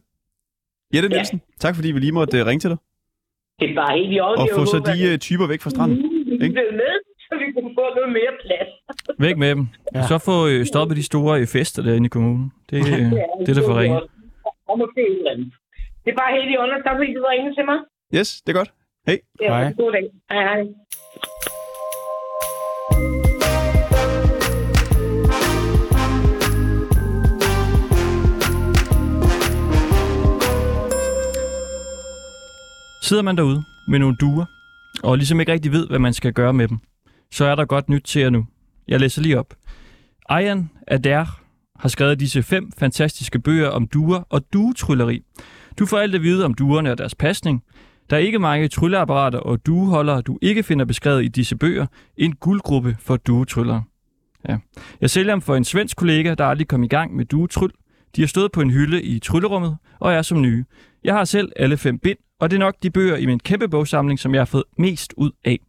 [0.93, 2.79] Jette Nielsen, tak fordi vi lige måtte uh, ringe til dig.
[3.59, 4.41] Det er bare helt i orden.
[4.41, 5.97] Og få så de uh, typer væk fra stranden.
[6.41, 6.93] vi bliver med,
[7.27, 8.71] så vi kan få noget mere plads.
[9.25, 9.67] væk med dem.
[9.93, 9.99] Ja.
[9.99, 10.07] Ja.
[10.07, 12.51] Så få øh, stoppet de store øh, fester derinde i kommunen.
[12.69, 13.11] Det, øh,
[13.45, 14.03] det er der for andet.
[16.03, 16.83] Det er bare helt i orden.
[16.87, 17.79] Tak fordi du ringede til mig.
[18.17, 18.71] Yes, det er godt.
[19.07, 19.17] Hej.
[19.41, 19.73] Ja, Hej.
[19.77, 20.05] God dag.
[20.31, 20.61] Hej, hej.
[33.01, 34.45] Sidder man derude med nogle duer,
[35.03, 36.77] og ligesom ikke rigtig ved, hvad man skal gøre med dem,
[37.31, 38.45] så er der godt nyt til jer nu.
[38.87, 39.53] Jeg læser lige op.
[40.29, 41.41] Ayan Adair
[41.79, 45.21] har skrevet disse fem fantastiske bøger om duer og duetrylleri.
[45.79, 47.63] Du får alt at vide om duerne og deres pasning.
[48.09, 51.85] Der er ikke mange trylleapparater og dueholdere, du ikke finder beskrevet i disse bøger.
[52.17, 53.83] En guldgruppe for duetryllere.
[54.49, 54.57] Ja.
[55.01, 57.69] Jeg sælger dem for en svensk kollega, der aldrig kom i gang med duetryl.
[58.15, 60.65] De har stået på en hylde i tryllerummet og er som nye.
[61.03, 63.67] Jeg har selv alle fem bind, og det er nok de bøger i min kæmpe
[63.67, 65.59] bogsamling, som jeg har fået mest ud af.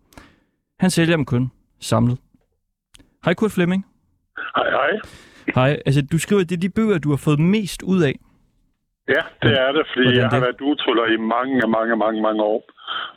[0.79, 2.19] Han sælger dem kun samlet.
[3.25, 3.87] Hej Kurt Flemming.
[4.57, 4.91] Hej, hej.
[5.55, 8.15] Hej, altså du skriver, at det er de bøger, du har fået mest ud af.
[9.09, 10.43] Ja, det er det, fordi Hvordan jeg har det?
[10.47, 12.61] været duetryller i mange, mange, mange, mange år.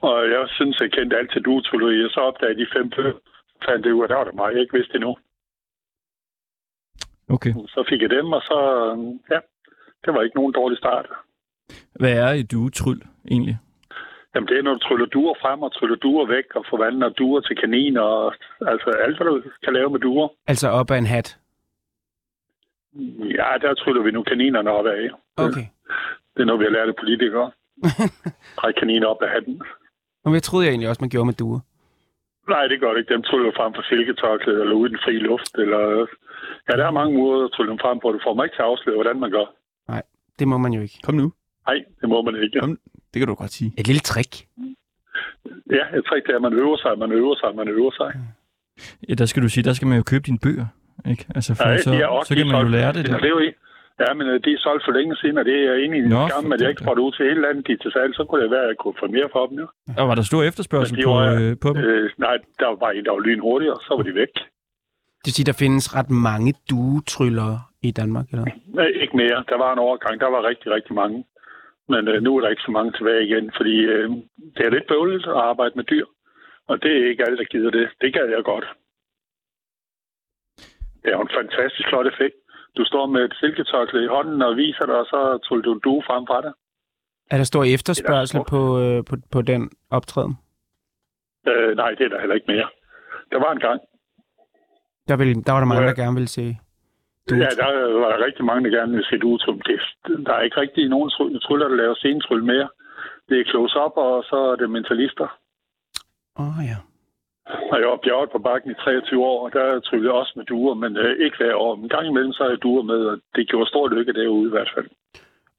[0.01, 1.87] Og jeg synes, jeg kendte alt til duetryller.
[2.03, 3.17] Jeg så opdagede de fem bøger.
[3.65, 5.17] Fandt det ud af, der var det mig, jeg ikke vidste endnu.
[7.29, 7.53] Okay.
[7.53, 8.57] Så fik jeg dem, og så,
[9.31, 9.39] ja,
[10.05, 11.05] det var ikke nogen dårlig start.
[11.99, 12.99] Hvad er et duetryl
[13.31, 13.57] egentlig?
[14.35, 17.41] Jamen, det er, når du tryller duer frem og tryller duer væk og forvandler duer
[17.41, 18.01] til kaniner.
[18.01, 20.27] Og, altså alt, hvad du kan lave med duer.
[20.47, 21.37] Altså op af en hat.
[23.37, 25.09] Ja, der tryller vi nu kaninerne op af.
[25.37, 25.65] Okay.
[26.33, 27.51] Det er noget, vi har lært af politikere.
[28.59, 29.61] Træk kaniner op af hatten.
[30.25, 31.59] Og jeg troede jeg egentlig også, man gjorde med duer.
[32.49, 33.13] Nej, det gør det ikke.
[33.13, 35.53] Dem tryller frem for silketørklæde eller ude i den frie luft.
[35.63, 35.81] Eller...
[36.67, 38.11] Ja, der er mange måder at trylle dem frem på.
[38.11, 39.47] Du får mig ikke til at afsløre, hvordan man gør.
[40.39, 40.97] Det må man jo ikke.
[41.03, 41.33] Kom nu.
[41.67, 42.59] Nej, det må man ikke.
[42.59, 42.77] Kom.
[43.13, 43.69] Det kan du godt sige.
[43.79, 44.33] Et lille trick.
[45.77, 47.91] Ja, jeg tror ikke, det er, at man øver sig, man øver sig, man øver
[48.01, 48.09] sig.
[49.09, 50.67] Ja, der skal du sige, der skal man jo købe dine bøger.
[51.11, 51.25] Ikke?
[51.37, 52.71] Altså, for Ja, så, de er også så kan man jo solgt.
[52.77, 53.17] lære det Ja, der.
[53.23, 53.57] det er jo ikke.
[54.03, 56.27] Ja, men øh, de er solgt for længe siden, og det er jeg i Nå,
[56.27, 57.67] skam, at jeg ikke det ud til hele landet.
[57.67, 59.55] De er til salg, så kunne det være, at jeg kunne få mere for dem.
[59.61, 59.67] Jo.
[59.99, 61.77] Og var der stor efterspørgsel de på, var- øh, på dem?
[61.87, 64.33] Øh, nej, der var en, der var lyn hurtigere, så var de væk.
[65.21, 67.57] Det vil sige, der findes ret mange duetryllere
[67.89, 68.45] i Danmark, eller?
[68.79, 69.37] Nej, ikke mere.
[69.51, 70.13] Der var en overgang.
[70.23, 71.17] Der var rigtig, rigtig mange.
[71.93, 74.09] Men øh, nu er der ikke så mange tilbage igen, fordi øh,
[74.55, 76.05] det er lidt bøvlet at arbejde med dyr.
[76.67, 77.89] Og det er ikke alle, der gider det.
[78.01, 78.65] Det gad jeg godt.
[81.01, 82.35] Det er jo en fantastisk flot effekt.
[82.77, 85.81] Du står med et silketørklæde i hånden og viser dig, og så tryller du en
[85.83, 86.53] due frem fra dig.
[87.31, 88.49] Er der stor efterspørgsel smukt.
[88.49, 90.33] på, øh, på, på den optræden?
[91.47, 92.69] Øh, nej, det er der heller ikke mere.
[93.31, 93.79] Der var en gang.
[95.07, 95.87] Der, vil, der var der mange, Ja.
[95.89, 96.57] der gerne ville se
[97.31, 97.57] Ja, duetryl.
[97.61, 99.61] der var rigtig mange, der gerne vil se duetrum.
[99.61, 99.79] Det,
[100.27, 102.69] der er ikke rigtig nogen tryl- tryller, der laver scenetryl mere.
[103.29, 105.27] Det er close-up, og så er det mentalister.
[106.39, 106.77] Åh oh, ja.
[107.71, 110.45] Og jeg var bjerget på bakken i 23 år, og der tryllede jeg også med
[110.45, 111.75] duer, men øh, ikke hver år.
[111.75, 114.53] En gang imellem så er jeg duer med, og det gjorde stor lykke derude i
[114.55, 114.87] hvert fald.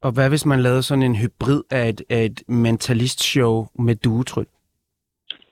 [0.03, 4.45] Og hvad hvis man lavede sådan en hybrid af et, af et mentalist-show med duetryl?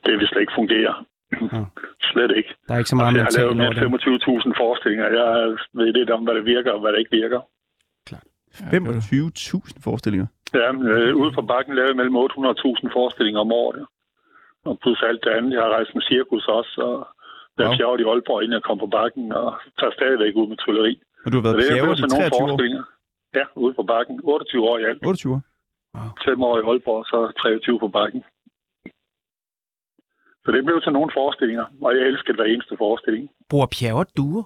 [0.05, 1.05] Det vil slet ikke fungere.
[1.33, 1.65] Ja.
[2.11, 2.51] Slet ikke.
[2.69, 3.83] Der er ikke så meget Jeg har lavet over mere det.
[3.83, 5.07] end 25.000 forestillinger.
[5.21, 7.41] Jeg ved lidt om, hvad der virker og hvad der ikke virker.
[8.55, 10.27] 25.000 forestillinger.
[10.55, 13.87] Ja, øh, ude på bakken lavede jeg mellem 800.000 forestillinger om året.
[14.69, 15.53] Og plus alt det andet.
[15.57, 16.97] Jeg har rejst med cirkus også, og
[17.59, 17.69] jeg Wow.
[17.69, 17.77] wow.
[17.79, 20.95] fjerde i Aalborg, inden jeg kom på bakken, og tager stadigvæk ud med trylleri.
[21.25, 22.39] Og du har været det er blevet i til nogle 23 år.
[22.49, 22.83] forestillinger.
[23.39, 24.15] Ja, ude på bakken.
[24.23, 25.01] 28 år i alt.
[25.07, 25.43] 28 år.
[26.25, 28.21] 5 år i Aalborg, så 23 på bakken.
[30.49, 33.31] Så det blev til nogle forestillinger, og jeg elsker hver eneste forestilling.
[33.51, 34.45] Bruger Pjerre duer?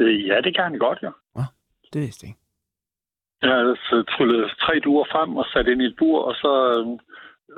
[0.00, 1.10] Øh, Ja, det kan han godt, ja.
[1.92, 2.42] Det vidste jeg ikke.
[3.42, 6.52] Jeg så tryllet tre duer frem og sat ind i et bur, og så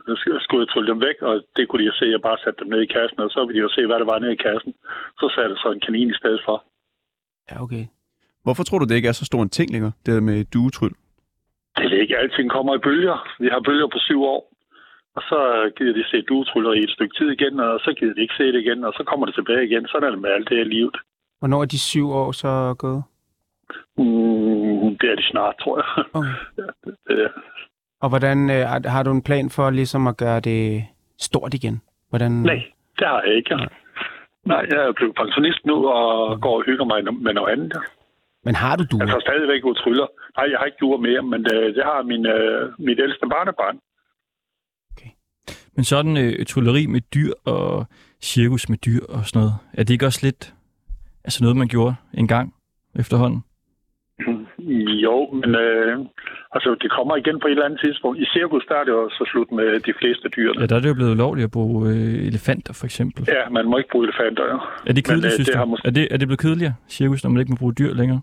[0.09, 2.05] øh, sk- skulle jeg trylle dem væk, og det kunne de jo se.
[2.15, 4.05] Jeg bare satte dem ned i kassen, og så ville de jo se, hvad der
[4.13, 4.73] var nede i kassen.
[5.21, 6.57] Så satte jeg så en kanin i stedet for.
[7.51, 7.85] Ja, okay.
[8.45, 10.95] Hvorfor tror du, det ikke er så stor en ting længere, det der med duetryl?
[11.77, 13.17] Det er ikke alting kommer i bølger.
[13.41, 14.48] Vi har bølger på syv år.
[15.19, 15.39] Og så
[15.77, 18.61] gider de se duetrylleri et stykke tid igen, og så gider de ikke se det
[18.65, 19.87] igen, og så kommer det tilbage igen.
[19.89, 20.97] Sådan er det med alt det her livet.
[21.39, 23.03] Hvornår er de syv år så gået?
[23.99, 26.05] Mm, det er de snart, tror jeg.
[26.19, 26.35] Okay.
[27.25, 27.41] Er-
[28.03, 28.63] Og hvordan øh,
[28.95, 30.85] har- du en plan for ligesom at gøre det
[31.19, 31.77] stort igen?
[32.11, 32.33] Hvordan...
[32.33, 32.63] Nej,
[32.99, 33.55] det har jeg ikke.
[34.53, 37.73] Nej, jeg er blevet pensionist nu og går og hygger mig med noget andet.
[38.45, 39.07] Men har du Jeg duer?
[39.07, 40.07] tager stadigvæk ud tryller.
[40.37, 43.77] Nej, jeg har ikke duer mere, men øh, det har min, øh, mit ældste barnebarn.
[45.79, 47.87] Men sådan øh, trylleri med dyr og
[48.23, 50.55] cirkus med dyr og sådan noget, er det ikke også lidt
[51.25, 52.55] altså noget, man gjorde en gang
[53.03, 53.41] efterhånden?
[55.07, 55.99] Jo, men øh,
[56.55, 58.19] altså, det kommer igen på et eller andet tidspunkt.
[58.25, 60.51] I cirkus, der er det jo så slut med de fleste dyr.
[60.61, 63.25] Ja, der er det jo blevet ulovligt at bruge øh, elefanter, for eksempel.
[63.29, 64.59] Ja, man må ikke bruge elefanter, jo.
[64.89, 65.65] Er det kedeligt, øh, synes det du?
[65.65, 68.21] måske- Er, det, er det blevet kedeligere, cirkus, når man ikke må bruge dyr længere?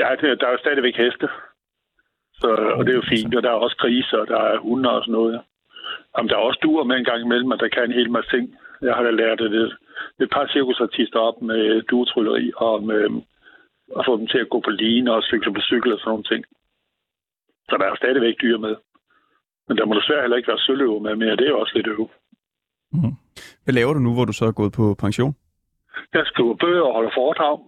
[0.00, 1.28] Ja, det, der er jo stadigvæk heste.
[2.40, 4.90] Så, og det er jo fint, og der er også griser, og der er hunde
[4.90, 5.40] og sådan noget.
[5.88, 6.18] Ja.
[6.18, 8.30] Jamen, der er også duer med en gang imellem, og der kan en hel masse
[8.30, 8.44] ting.
[8.82, 9.76] Jeg har da lært det, det
[10.20, 13.02] et par cirkusartister op med duetrylleri og med
[13.98, 16.30] at få dem til at gå på line og cykle på cykel og sådan nogle
[16.32, 16.44] ting.
[17.68, 18.74] Så der er stadigvæk dyr med.
[19.68, 21.36] Men der må desværre heller ikke være søløve med mere.
[21.36, 22.08] Det er jo også lidt øve.
[23.64, 25.34] Hvad laver du nu, hvor du så er gået på pension?
[26.14, 27.58] Jeg skriver bøger og holder foredrag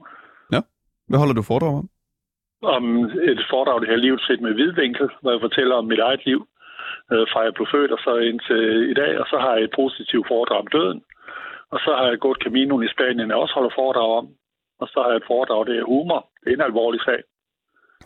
[1.09, 1.89] Hvad holder du foredrag om?
[2.63, 6.27] om et foredrag, det her livet set med hvidvinkel, hvor jeg fortæller om mit eget
[6.27, 6.47] liv,
[7.13, 9.13] øh, fra jeg blev født og så indtil i dag.
[9.23, 11.01] Og så har jeg et positivt foredrag om døden.
[11.73, 14.27] Og så har jeg gået Caminoen i Spanien, jeg også holder foredrag om.
[14.83, 16.21] Og så har jeg et foredrag, det er humor.
[16.41, 17.21] Det er en alvorlig sag.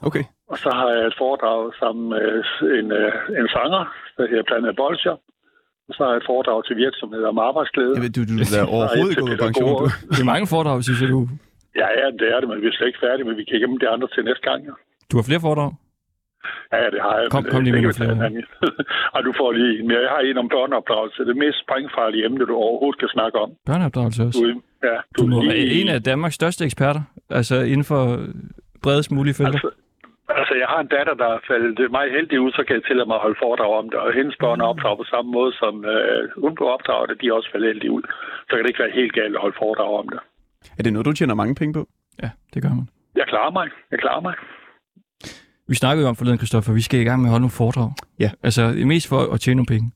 [0.09, 0.25] Okay.
[0.53, 2.27] Og så har jeg et foredrag sammen med
[2.79, 3.83] en, øh, en sanger,
[4.17, 5.17] der hedder Planet Bolsjer.
[5.89, 7.93] Og så har jeg et foredrag til virksomheder om arbejdsglæde.
[7.97, 9.77] Jeg ved, du, du er overhovedet ikke gået på pension.
[9.83, 9.87] Du.
[10.15, 11.21] Det er mange foredrag, synes jeg, du.
[11.83, 13.77] Ja, ja, det er det, men vi er slet ikke færdige, men vi kan gemme
[13.85, 14.59] de andre til næste gang.
[14.69, 14.73] Ja,
[15.11, 15.71] Du har flere foredrag?
[16.73, 17.27] Ja det har jeg.
[17.35, 18.45] Kom- kom lige med nogle anden.
[19.15, 20.01] Ej, du får lige en mere.
[20.07, 21.25] Jeg har en om børneopdragelse.
[21.31, 23.51] Det mest springfarlige emne, du overhovedet kan snakke om.
[23.71, 24.41] Børneopdragelse også.
[24.41, 28.01] Du, ja, Du må lige- være en af Danmarks største eksperter, altså inden for
[28.83, 29.53] bredest mulige felter.
[29.59, 29.71] Altså,
[30.41, 33.07] altså, jeg har en datter, der er faldet mig heldig ud, så kan jeg tillade
[33.11, 33.99] mig at holde foredrag om det.
[34.05, 37.27] Og hendes børn er opdraget på samme måde, som øh, hun blev opdraget, og de
[37.29, 38.03] er også faldet heldige ud.
[38.49, 40.21] Så kan det ikke være helt galt at holde foredrag om det.
[40.79, 41.83] Er det noget, du tjener mange penge på?
[42.23, 42.87] Ja, det gør man.
[43.21, 43.67] Jeg klarer mig.
[43.91, 44.35] Jeg klarer mig.
[45.69, 47.91] Vi snakkede jo om forleden, Christoffer, vi skal i gang med at holde nogle foredrag.
[48.25, 48.31] Ja.
[48.43, 49.87] Altså, mest for at tjene nogle penge.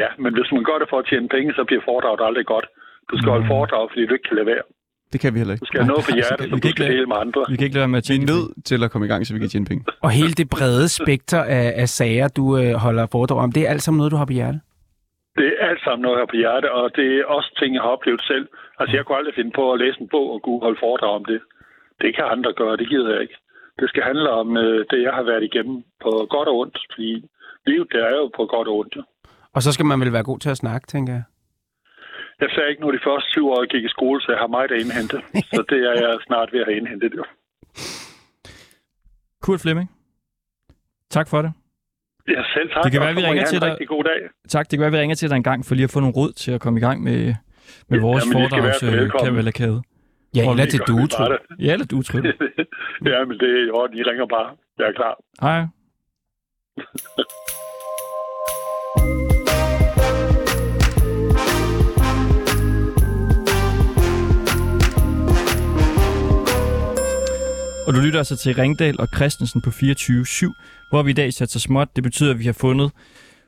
[0.00, 2.66] Ja, men hvis man gør det for at tjene penge, så bliver foredraget aldrig godt.
[3.10, 3.52] Du skal holde Mm.
[3.54, 4.64] foredrag, fordi du ikke kan lade være.
[5.12, 5.66] Det kan vi heller Du ikke.
[5.70, 7.18] skal have noget på Nej, hjertet, vi som kan du ikke skal lade- dele med
[7.24, 7.40] andre.
[7.52, 9.10] Vi kan ikke lade være med at Vi er tjene nødt til at komme i
[9.12, 9.82] gang, så vi kan tjene penge.
[10.06, 13.70] Og hele det brede spekter af, af sager, du øh, holder foredrag om, det er
[13.74, 14.60] alt sammen noget, du har på hjertet?
[15.40, 17.92] Det er alt sammen noget her på hjertet, og det er også ting, jeg har
[17.96, 18.44] oplevet selv.
[18.80, 21.24] Altså, jeg kunne aldrig finde på at læse en bog og kunne holde foredrag om
[21.32, 21.40] det.
[22.02, 23.36] Det kan andre gøre, det gider jeg ikke.
[23.80, 27.10] Det skal handle om øh, det, jeg har været igennem på godt og ondt, fordi
[27.66, 28.96] livet det er jo på godt og ondt.
[28.96, 29.02] jo.
[29.54, 31.22] Og så skal man vel være god til at snakke, tænker jeg.
[32.40, 34.46] Jeg sagde ikke nu de første syv år, jeg gik i skole, så jeg har
[34.46, 35.16] mig at indhente.
[35.56, 37.12] Så det er jeg snart ved at have indhentet.
[37.16, 37.24] Jo.
[39.42, 39.90] Kurt Flemming,
[41.10, 41.52] tak for det.
[42.28, 42.84] Ja, selv tak.
[42.84, 43.70] Det kan være, vi ringer til en dig.
[43.70, 44.20] rigtig god dag.
[44.48, 46.14] Tak, det kan være, vi ringer til dig en gang for lige at få nogle
[46.16, 47.34] råd til at komme i gang med,
[47.88, 49.82] med Ja, vores jamen, I skal
[50.34, 51.22] Ja, eller til duetro.
[51.58, 52.18] Ja, eller du tror
[53.10, 53.98] ja, men det er orden.
[53.98, 54.56] I ringer bare.
[54.78, 55.14] Jeg er klar.
[55.40, 55.66] Hej.
[67.86, 71.58] Og du lytter altså til Ringdal og Christensen på 24-7, hvor vi i dag sætter
[71.58, 71.88] småt.
[71.96, 72.92] Det betyder, at vi har fundet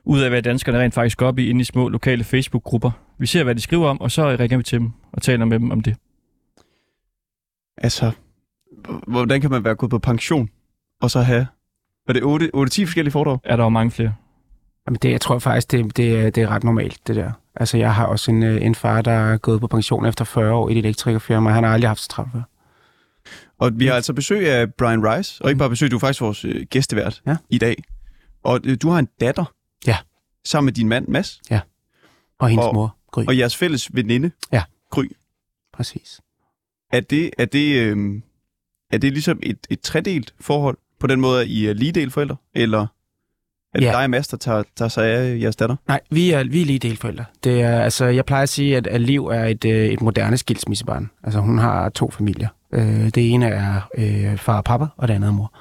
[0.05, 2.91] ud af, hvad danskerne rent faktisk går op i inde i små lokale Facebook-grupper.
[3.19, 5.59] Vi ser, hvad de skriver om, og så ringer vi til dem og taler med
[5.59, 5.95] dem om det.
[7.83, 8.11] Altså,
[9.07, 10.49] hvordan kan man være gået på pension,
[11.01, 11.47] og så have,
[12.07, 13.37] var det 8, 8-10 forskellige foredrag?
[13.43, 14.13] Er der jo mange flere.
[14.87, 17.31] Jamen det, jeg tror faktisk, det, det, er- det er ret normalt, det der.
[17.55, 20.53] Altså, jeg har også en, øh, en far, der er gået på pension efter 40
[20.53, 21.49] år i et elektrikerfirma.
[21.49, 22.41] Han har aldrig haft så travlt før.
[23.59, 26.21] Og vi har altså besøg af Brian Rice, og ikke bare besøg, du er faktisk
[26.21, 27.37] vores øh, gæstevært Ja.
[27.49, 27.83] i dag.
[28.43, 29.45] Og øh, du har en datter.
[29.87, 29.97] Ja.
[30.45, 31.41] sammen med din mand, Mads,
[32.39, 33.23] Og hendes Og- mor, Gry.
[33.27, 34.63] og jeres fælles veninde, Ja.
[34.89, 35.03] Gry.
[35.73, 36.21] Præcis.
[36.91, 38.21] Er det, er det, øh,
[38.91, 42.11] er det ligesom et, et tredelt forhold, på den måde, at I er lige del
[42.11, 42.35] forældre?
[42.55, 42.87] Eller
[43.73, 43.91] er det Ja.
[43.91, 45.75] dig og Mads, der tager, tager sig af jeres datter?
[45.87, 47.25] Nej, vi er, vi er lige delforældre.
[47.43, 50.37] Det er, altså, jeg plejer at sige, at, at Liv er et, øh, et moderne
[50.37, 51.09] skilsmissebarn.
[51.23, 52.47] Altså, hun har to familier.
[52.73, 55.53] Øh, det ene er øh, far og papa, og det andet er mor.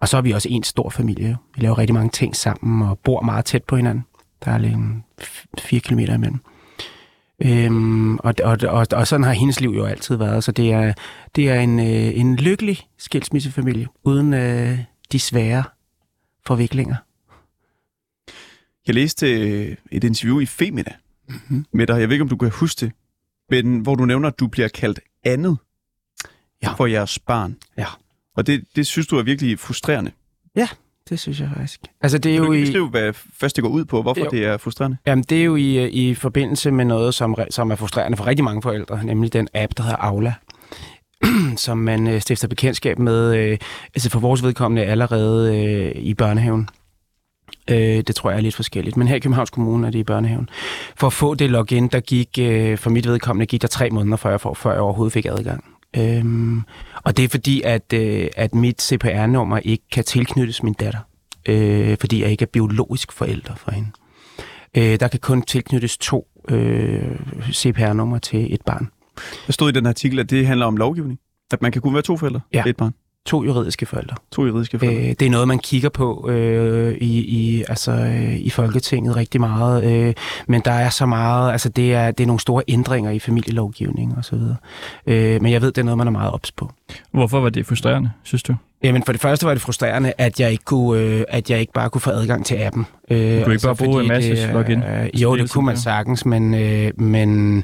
[0.00, 1.36] Og så er vi også en stor familie.
[1.56, 4.04] Vi laver rigtig mange ting sammen og bor meget tæt på hinanden.
[4.44, 4.78] Der er lige
[5.58, 6.40] fire kilometer imellem.
[7.42, 10.44] Øhm, og, og, og, og sådan har hendes liv jo altid været.
[10.44, 10.92] Så det er,
[11.36, 14.78] det er en, øh, en lykkelig skilsmissefamilie, uden øh,
[15.12, 15.64] de svære
[16.46, 16.96] forviklinger.
[18.86, 20.92] Jeg læste øh, et interview i Femina
[21.28, 21.66] Mhm.
[21.72, 22.00] med dig.
[22.00, 22.92] Jeg ved ikke, om du kan huske det,
[23.50, 25.58] men hvor du nævner, at du bliver kaldt andet
[26.62, 26.72] Ja.
[26.72, 27.56] for jeres barn.
[27.78, 27.86] Ja.
[28.36, 30.10] Og det, det synes du er virkelig frustrerende.
[31.10, 31.80] Det synes jeg faktisk.
[32.02, 32.66] Altså, det er du jo ikke i...
[32.66, 34.30] beskrive, hvad først det går ud på, hvorfor Jo.
[34.30, 34.96] det er frustrerende?
[35.06, 38.44] Jamen, det er jo i, i forbindelse med noget, som, som er frustrerende for rigtig
[38.44, 40.34] mange forældre, nemlig den app, der hedder Aula,
[41.56, 43.58] som man øh, stifter bekendtskab med, øh,
[43.94, 46.68] altså for vores vedkommende allerede øh, i børnehaven.
[47.70, 50.04] Øh, det tror jeg er lidt forskelligt, men her i Københavns Kommune er det i
[50.04, 50.48] børnehaven.
[50.96, 54.16] For at få det login, der gik, øh, for mit vedkommende, gik der tre måneder,
[54.16, 55.64] før jeg, for, før jeg overhovedet fik adgang.
[55.96, 56.62] Øhm,
[57.04, 61.00] og det er fordi, at, øh, at mit CPR-nummer ikke kan tilknyttes min datter,
[61.48, 63.88] øh, fordi jeg ikke er biologisk forælder for hende.
[64.76, 67.18] Øh, der kan kun tilknyttes to øh,
[67.52, 68.88] CPR-numre til et barn.
[69.46, 71.18] Der stod i den artikel, at det handler om lovgivning.
[71.52, 72.62] At man kan kun være to forældre Ja.
[72.66, 72.94] et barn.
[73.26, 74.16] To juridiske forældre.
[74.32, 75.02] To juridiske forældre.
[75.02, 79.40] Øh, det er noget, man kigger på øh, i, i, altså, øh, i Folketinget rigtig
[79.40, 79.84] meget.
[79.84, 80.14] Øh,
[80.46, 84.16] men der er så meget, altså det er, det er nogle store ændringer i familielovgivning
[84.16, 84.56] og så videre.
[85.06, 86.70] Øh, men jeg ved, det er noget, man er meget ops på.
[87.10, 88.54] Hvorfor var det frustrerende, synes du?
[88.84, 91.72] Jamen for det første var det frustrerende, at jeg ikke, kunne, øh, at jeg ikke
[91.72, 92.86] bare kunne få adgang til appen.
[93.10, 94.82] Øh, du ikke bare bruge Masses det, login?
[94.82, 97.58] Øh, jo, det kunne man sagtens, men, øh, men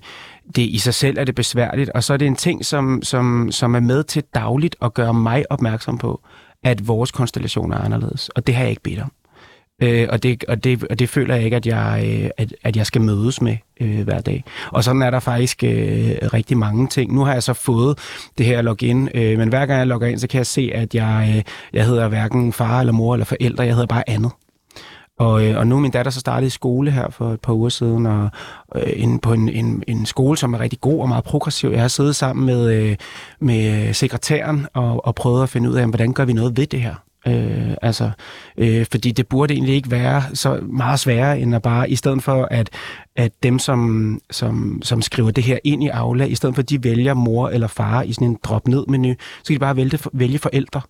[0.56, 1.90] det i sig selv er det besværligt.
[1.90, 5.14] Og så er det en ting, som, som, som er med til dagligt at gøre
[5.14, 6.20] mig opmærksom på,
[6.64, 8.28] at vores konstellation er anderledes.
[8.28, 9.12] Og det har jeg ikke bedt om.
[9.80, 12.76] Øh, og, det, og, det, og det føler jeg ikke, at jeg, øh, at, at
[12.76, 14.44] jeg skal mødes med øh, hver dag.
[14.72, 17.14] Og sådan er der faktisk øh, rigtig mange ting.
[17.14, 17.98] Nu har jeg så fået
[18.38, 20.94] det her login, øh, men hver gang jeg logger ind, så kan jeg se, at
[20.94, 24.30] jeg, øh, jeg hedder hverken far eller mor eller forældre, jeg hedder bare andet.
[25.18, 27.52] Og, øh, og nu er min datter så startet i skole her for et par
[27.52, 28.30] uger siden, og
[28.76, 31.70] øh, inde på en, en, en skole, som er rigtig god og meget progressiv.
[31.70, 32.96] Jeg har siddet sammen med, øh,
[33.40, 36.80] med sekretæren og, og prøvet at finde ud af, hvordan gør vi noget ved det
[36.80, 36.94] her.
[37.26, 38.10] Øh, altså,
[38.56, 42.22] øh, fordi det burde egentlig ikke være så meget sværere, end at bare, i stedet
[42.22, 42.70] for at,
[43.16, 46.70] at dem, som, som, som skriver det her ind i Aula, i stedet for at
[46.70, 50.38] de vælger mor eller far i sådan en drop-ned-menu, så kan de bare vælge, vælge
[50.38, 50.80] forældre.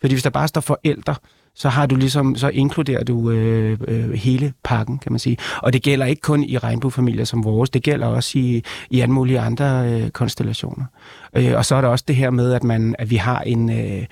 [0.00, 1.14] Fordi hvis der bare står forældre,
[1.54, 5.36] så har du ligesom, så inkluderer du øh, øh, hele pakken, kan man sige.
[5.62, 9.14] Og det gælder ikke kun i regnbuefamilier som vores, det gælder også i, i alle
[9.14, 10.84] mulige andre øh, konstellationer.
[11.36, 13.70] Øh, og så er der også det her med, at, man, at vi har en...
[13.70, 14.06] Øh,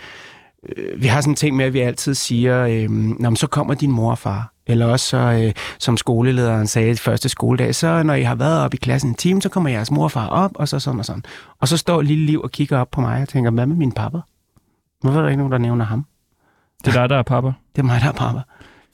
[0.96, 3.74] vi har sådan en ting med, at vi altid siger, øh, Nå, men så kommer
[3.74, 4.52] din mor og far.
[4.66, 8.74] Eller også, så, øh, som skolelederen sagde første skoledag, så når I har været op
[8.74, 11.04] i klassen en time, så kommer jeres mor og far op, og så sådan og
[11.04, 11.22] sådan.
[11.60, 13.92] Og så står lille Liv og kigger op på mig og tænker, hvad med min
[13.92, 14.18] pappa?
[15.00, 16.06] Hvorfor er der ikke nogen, der nævner ham?
[16.84, 17.48] Det er dig, der er pappa.
[17.76, 18.40] Det er mig, der er pappa.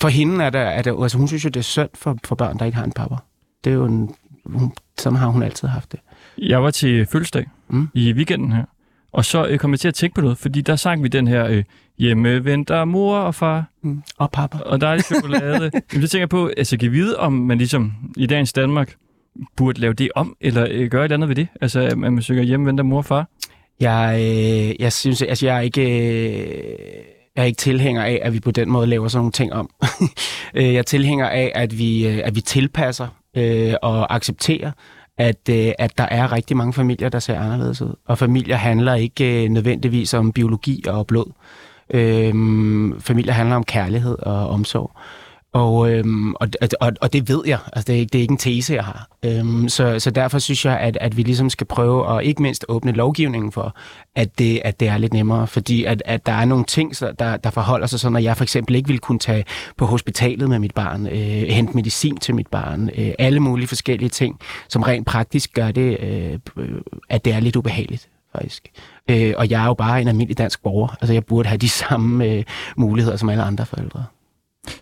[0.01, 2.35] For hende er der, er der altså hun synes jo, det er synd for, for
[2.35, 3.17] børn, der ikke har en pappa.
[3.65, 4.15] Det er jo en,
[4.47, 6.01] hun, sådan har hun altid haft det.
[6.39, 7.77] Jeg var til fødselsdag Mm.
[7.79, 7.89] mm.
[7.95, 8.65] i weekenden her,
[9.15, 11.29] og så øh, kom jeg til at tænke på noget, fordi der sang vi den
[11.29, 11.65] her øh,
[11.99, 14.03] hjemme venter mor og far, Mm.
[14.19, 14.59] Og pappa.
[14.59, 15.71] og der er lidt chokolade.
[15.93, 18.95] Jamen, det tænker jeg på, altså kan vide, om man ligesom i dagens Danmark
[19.57, 21.49] burde lave det om, eller øh, gøre et andet ved det?
[21.61, 23.29] Altså, at man synger hjemme venter mor og far?
[23.81, 25.83] Jeg, øh, jeg synes, altså jeg er ikke...
[25.83, 26.77] Øh,
[27.37, 29.71] jeg er ikke tilhænger af, at vi på den måde laver sådan nogle ting om.
[30.57, 33.07] Øh, jeg er tilhænger af, at vi, øh, at vi tilpasser
[33.37, 34.71] øh, og accepterer,
[35.19, 37.95] at, øh, at der er rigtig mange familier, der ser anderledes ud.
[38.07, 41.33] Og familier handler ikke øh, nødvendigvis om biologi og blod.
[41.91, 42.35] Øh,
[43.01, 44.91] familier handler om kærlighed og omsorg.
[45.55, 46.49] Og, øhm, og,
[46.81, 47.59] og, og det ved jeg.
[47.73, 49.09] Altså, det, er ikke, det er ikke en tese, jeg har.
[49.25, 52.65] Øhm, så, så derfor synes jeg, at, at vi ligesom skal prøve at ikke mindst
[52.69, 53.77] åbne lovgivningen for,
[54.17, 55.47] at det, at det er lidt nemmere.
[55.47, 58.37] Fordi at, at der er nogle ting, så der, der forholder sig sådan, at jeg
[58.37, 59.45] for eksempel ikke vil kunne tage
[59.77, 64.09] på hospitalet med mit barn, øh, hente medicin til mit barn, øh, alle mulige forskellige
[64.09, 66.39] ting, som rent praktisk gør det, øh,
[67.09, 68.69] at det er lidt ubehageligt faktisk.
[69.11, 70.97] Øh, og jeg er jo bare en almindelig dansk borger.
[71.01, 72.45] Altså, jeg burde have de samme øh,
[72.77, 74.05] muligheder som alle andre forældre.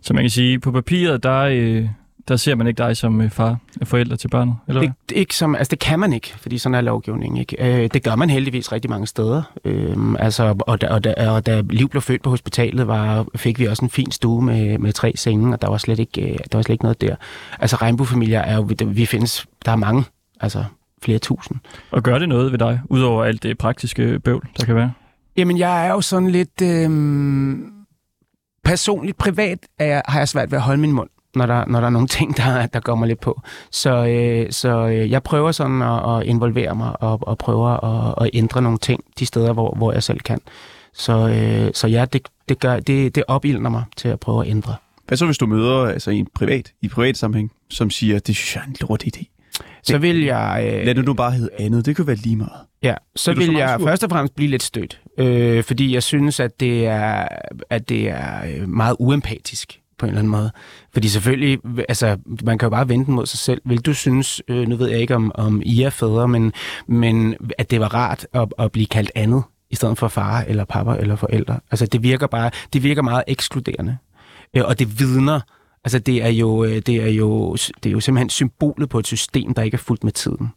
[0.01, 1.89] Så man kan sige, på papiret, der, øh,
[2.29, 4.91] der ser man ikke dig som øh, far og forældre til barnet, eller hvad?
[5.09, 7.83] Det, ikke som, altså det kan man ikke, fordi sådan er lovgivningen ikke.
[7.83, 9.43] Øh, det gør man heldigvis rigtig mange steder.
[9.65, 13.59] Øh, altså, og, da, og, da, og da Liv blev født på hospitalet, var, fik
[13.59, 16.39] vi også en fin stue med, med tre senge, og der var, slet ikke, øh,
[16.53, 17.17] der var slet ikke noget der.
[17.61, 20.05] Altså regnbuefamilier er jo, vi findes, der er mange,
[20.41, 20.65] altså
[21.03, 21.59] flere tusind.
[21.91, 24.93] Og gør det noget ved dig, udover alt det praktiske bøvl, der kan være?
[25.37, 26.63] Jamen, jeg er jo sådan lidt...
[26.63, 26.91] Øh,
[28.65, 31.81] personligt, privat er jeg, har jeg svært ved at holde min mund når der, når
[31.81, 33.41] der er nogle ting, der, der går mig lidt på.
[33.71, 38.15] Så, øh, så øh, jeg prøver sådan at, at involvere mig og, og prøver at,
[38.25, 40.41] at ændre nogle ting de steder, hvor, hvor jeg selv kan.
[40.95, 44.51] Så, øh, så ja, det, det, gør, det, det opildner mig til at prøve at
[44.51, 44.75] ændre.
[45.07, 48.55] Hvad så, hvis du møder altså, en privat, i privat sammenhæng, som siger, det synes
[48.57, 49.32] jeg er en lort idé?
[49.83, 50.73] Så vil jeg...
[50.75, 51.87] Øh, Lad det nu bare hedde andet.
[51.87, 52.61] Det kunne være lige meget.
[52.83, 53.89] Ja, så vil jeg sur?
[53.89, 55.01] først og fremmest blive lidt stødt.
[55.19, 57.29] Øh, fordi jeg synes, at det er,
[57.71, 60.51] at det er øh, meget uempatisk på en eller anden måde.
[60.93, 63.63] Fordi selvfølgelig, altså, man kan jo bare vente mod sig selv.
[63.65, 66.53] Vil du synes, øh, nu ved jeg ikke, om, om I er fædre, men,
[66.87, 70.65] men at det var rart at, at blive kaldt andet, i stedet for far eller
[70.65, 71.61] pappa eller forældre.
[71.71, 73.97] Altså, det virker bare, det virker meget ekskluderende.
[74.57, 75.41] Øh, og det vidner,
[75.85, 79.07] altså det er jo, øh, det er jo, det er jo simpelthen symbolet på et
[79.07, 80.49] system, der ikke er fuldt med tiden.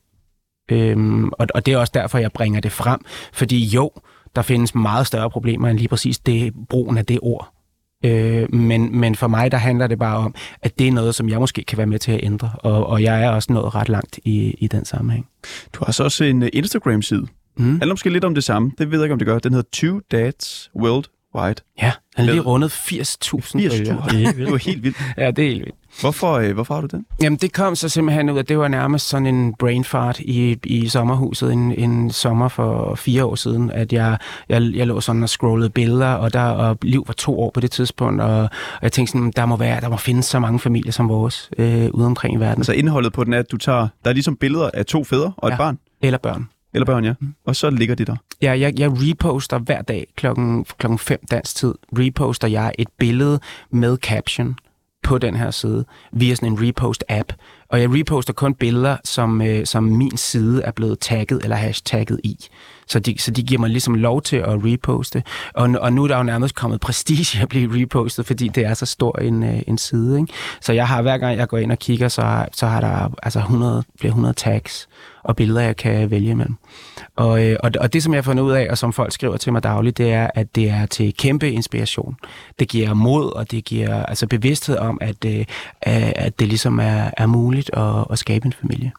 [0.71, 2.99] Øhm, og, og det er også derfor, jeg bringer det frem.
[3.33, 3.91] Fordi jo,
[4.35, 7.51] der findes meget større problemer end lige præcis det, brugen af det ord.
[8.05, 11.29] Øh, men, men for mig, der handler det bare om, at det er noget, som
[11.29, 12.51] jeg måske kan være med til at ændre.
[12.59, 15.27] Og, og jeg er også nået ret langt i, i den sammenhæng.
[15.73, 17.27] Du har så også en øh, Instagram-side.
[17.57, 17.65] Mm.
[17.65, 18.71] Handler måske lidt om det samme.
[18.77, 19.39] Det ved jeg ikke, om det gør.
[19.39, 21.05] Den hedder Two Dads World
[21.35, 21.55] Wide.
[21.81, 24.09] Ja, han lige rundet 80.000 80.000?
[24.11, 24.97] Det er helt vildt.
[25.17, 25.75] ja, det er helt vildt.
[26.01, 27.05] Hvorfor, øh, hvorfor har du den?
[27.21, 30.57] Jamen, det kom så simpelthen ud af, det var nærmest sådan en brain fart i,
[30.63, 34.17] i sommerhuset en, en sommer for fire år siden, at jeg,
[34.49, 37.59] jeg, jeg lå sådan og scrollede billeder, og der og Liv var to år på
[37.59, 38.49] det tidspunkt, og, og
[38.81, 41.89] jeg tænkte sådan, der må være, der må findes så mange familier som vores øh,
[41.91, 42.59] ude omkring i verden.
[42.59, 45.33] Altså indholdet på den er, at du tager, der er ligesom billeder af to fædre
[45.37, 45.79] og et ja, barn?
[46.01, 46.49] Eller børn.
[46.75, 47.13] Eller børn, ja.
[47.19, 47.33] Mm.
[47.45, 48.15] Og så ligger det der?
[48.41, 53.39] Ja, jeg, jeg reposter hver dag klokken, klokken 5 dansk tid, reposter jeg et billede
[53.69, 54.55] med caption
[55.03, 57.33] på den her side via sådan en repost-app.
[57.69, 62.19] Og jeg reposter kun billeder, som, øh, som min side er blevet tagget eller hashtagget
[62.23, 62.47] i.
[62.87, 65.23] Så de, så de giver mig ligesom lov til at reposte.
[65.53, 68.73] Og, og nu er der jo nærmest kommet prestige at blive repostet, fordi det er
[68.73, 70.19] så stor en, øh, en side.
[70.19, 70.33] Ikke?
[70.61, 73.39] Så jeg har hver gang jeg går ind og kigger, så, så har der altså
[73.39, 74.87] 100, flere 100 tags
[75.25, 76.55] og billeder, jeg kan vælge imellem.
[77.15, 79.37] Og, øh, og, og det, som jeg har fundet ud af, og som folk skriver
[79.37, 82.17] til mig dagligt, det er, at det er til kæmpe inspiration.
[82.59, 85.45] Det giver mod, og det giver altså bevidsthed om, at, øh,
[85.81, 88.91] at det ligesom er, er muligt at, at skabe en familie.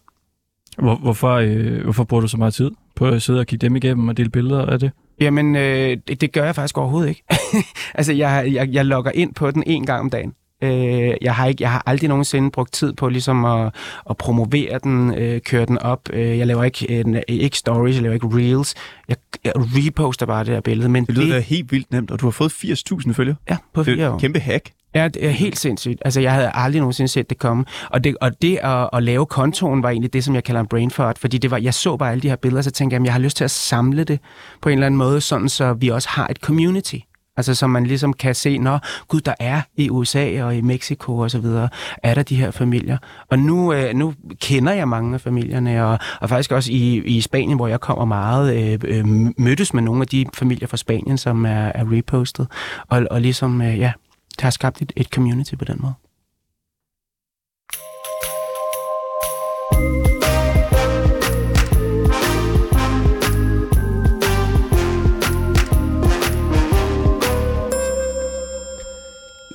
[0.78, 3.76] Hvor, hvorfor, øh, hvorfor bruger du så meget tid på at sidde og kigge dem
[3.76, 4.90] igennem og dele billeder af det?
[5.20, 7.22] Jamen, øh, det, det gør jeg faktisk overhovedet ikke.
[7.94, 10.34] altså, jeg, jeg, jeg logger ind på den en gang om dagen.
[10.62, 13.74] Øh, jeg, har ikke, jeg har aldrig nogensinde brugt tid på ligesom at,
[14.10, 16.00] at promovere den, øh, køre den op.
[16.12, 18.74] Øh, jeg laver ikke, en, ikke stories, jeg laver ikke reels.
[19.08, 20.88] Jeg, jeg reposter bare det her billede.
[20.88, 23.34] Men det lyder det, helt vildt nemt, og du har fået 80.000 følger.
[23.50, 24.18] Ja, på fire år.
[24.18, 24.70] kæmpe hack.
[24.96, 26.02] Ja, det er helt sindssygt.
[26.04, 27.64] Altså, jeg havde aldrig nogensinde set det komme.
[27.90, 30.66] Og det, og det at, at lave kontoen var egentlig det, som jeg kalder en
[30.66, 33.00] brain fart, fordi det var, jeg så bare alle de her billeder, så tænkte jeg,
[33.00, 34.20] at jeg har lyst til at samle det
[34.62, 36.96] på en eller anden måde, sådan så vi også har et community.
[37.36, 41.18] Altså, så man ligesom kan se, når gud, der er i USA og i Mexico
[41.18, 41.68] og så videre,
[42.02, 42.98] er der de her familier.
[43.30, 47.20] Og nu, øh, nu kender jeg mange af familierne, og, og faktisk også i, i
[47.20, 49.06] Spanien, hvor jeg kommer meget, øh, øh,
[49.38, 52.46] mødtes med nogle af de familier fra Spanien, som er, er repostet,
[52.88, 53.92] og, og ligesom, øh, ja,
[54.40, 55.94] har skabt et, et community på den måde.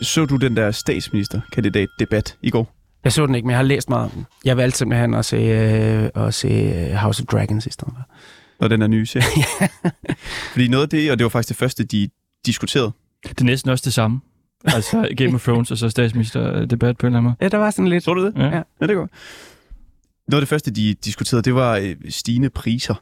[0.01, 2.75] Så du den der statsministerkandidat-debat i går?
[3.03, 4.25] Jeg så den ikke, men jeg har læst meget om den.
[4.45, 8.05] Jeg valgte simpelthen at se, øh, at se øh, House of Dragons i stedet for.
[8.59, 9.21] Når den er ny, ja.
[10.51, 12.09] Fordi noget af det, og det var faktisk det første, de
[12.45, 12.91] diskuterede.
[13.23, 14.21] Det er næsten også det samme.
[14.63, 17.35] Altså Game of Thrones og så statsministerdebat på en eller anden måde.
[17.41, 18.03] Ja, der var sådan lidt.
[18.03, 18.33] Så du det?
[18.37, 18.45] Ja.
[18.45, 18.87] ja.
[18.87, 19.09] det går.
[20.27, 22.95] Noget af det første, de diskuterede, det var øh, stigende priser.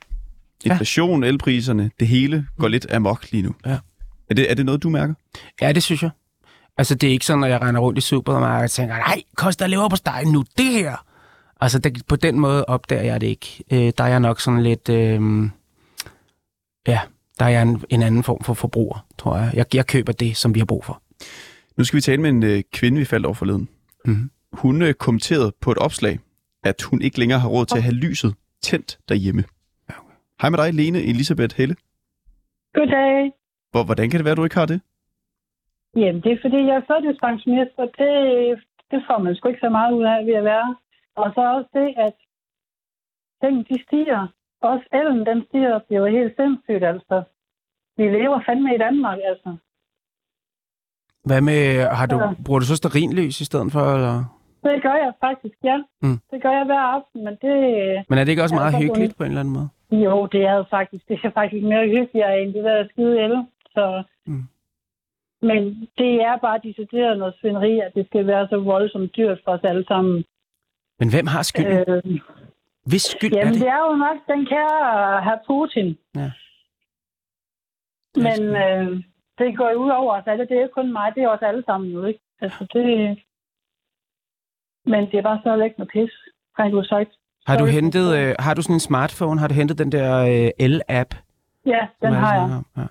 [0.66, 1.30] Inflation, ja.
[1.30, 3.55] elpriserne, det hele går lidt amok lige nu.
[3.66, 3.78] Ja.
[4.30, 5.14] Er det, er det noget, du mærker?
[5.62, 6.10] Ja, det synes jeg.
[6.78, 9.68] Altså, det er ikke sådan, at jeg render rundt i supermarkedet og tænker, nej, koster
[9.68, 11.05] lever på steg nu, det her.
[11.62, 13.64] Altså, det, på den måde opdager jeg det ikke.
[13.72, 14.89] Øh, der er jeg nok sådan lidt...
[14.89, 15.49] Øh,
[16.88, 16.99] ja,
[17.39, 19.51] der er jeg en, en anden form for forbruger, tror jeg.
[19.53, 19.66] jeg.
[19.74, 21.01] Jeg køber det, som vi har brug for.
[21.80, 23.66] Nu skal vi tale med en øh, kvinde, vi faldt over forleden.
[24.06, 24.28] Mm-hmm.
[24.62, 26.16] Hun øh, kommenterede på et opslag,
[26.70, 28.32] at hun ikke længere har råd til at have lyset
[28.68, 29.44] tændt derhjemme.
[30.42, 31.76] Hej med dig, Lene Elisabeth Helle.
[32.76, 33.32] Goddag.
[33.72, 34.80] Hvor, hvordan kan det være, at du ikke har det?
[36.02, 38.12] Jamen, det er fordi, jeg er førtidspensionist, og det,
[38.92, 40.70] det får man sgu ikke så meget ud af ved at være.
[41.22, 42.16] Og så også det, at
[43.42, 44.22] tingene de stiger.
[44.72, 47.18] Også ellen, den stiger, bliver jo helt sindssygt, altså.
[47.98, 49.50] Vi lever fandme i Danmark, altså.
[51.26, 52.30] Hvad med, har du, Ja.
[52.46, 54.36] bruger du så sterinlys i stedet for, eller?
[54.64, 55.78] Det gør jeg faktisk, ja.
[56.02, 56.18] Mm.
[56.32, 57.56] Det gør jeg hver aften, men det...
[58.10, 59.70] Men er det ikke også meget hyggeligt på en eller anden måde?
[59.92, 63.36] Jo, det er jo faktisk, det er faktisk mere hyggeligere end det der skide el.
[63.76, 64.04] Så...
[64.26, 64.44] Mm.
[65.42, 65.60] Men
[65.98, 69.60] det er bare decideret noget svineri, at det skal være så voldsomt dyrt for os
[69.64, 70.24] alle sammen.
[71.00, 71.84] Men hvem har skylden?
[71.90, 72.20] Øh,
[72.86, 73.62] Hvis skyld er jamen, det?
[73.62, 75.98] det er jo nok den kære herr Putin.
[76.16, 76.32] Ja.
[78.16, 79.04] Men øh,
[79.40, 80.46] det går jo ud over os alle.
[80.48, 82.20] Det er jo kun mig, det er os alle sammen jo, ikke?
[82.42, 82.86] Altså, det...
[84.86, 86.12] Men det er bare så ikke noget pis,
[86.60, 87.10] rent ud sagt.
[87.48, 89.40] Har du hentet, øh, har du sådan en smartphone?
[89.40, 91.16] Har du hentet den der øh, el-app?
[91.66, 92.44] Ja, den har jeg.
[92.44, 92.66] om?
[92.78, 92.86] Ja.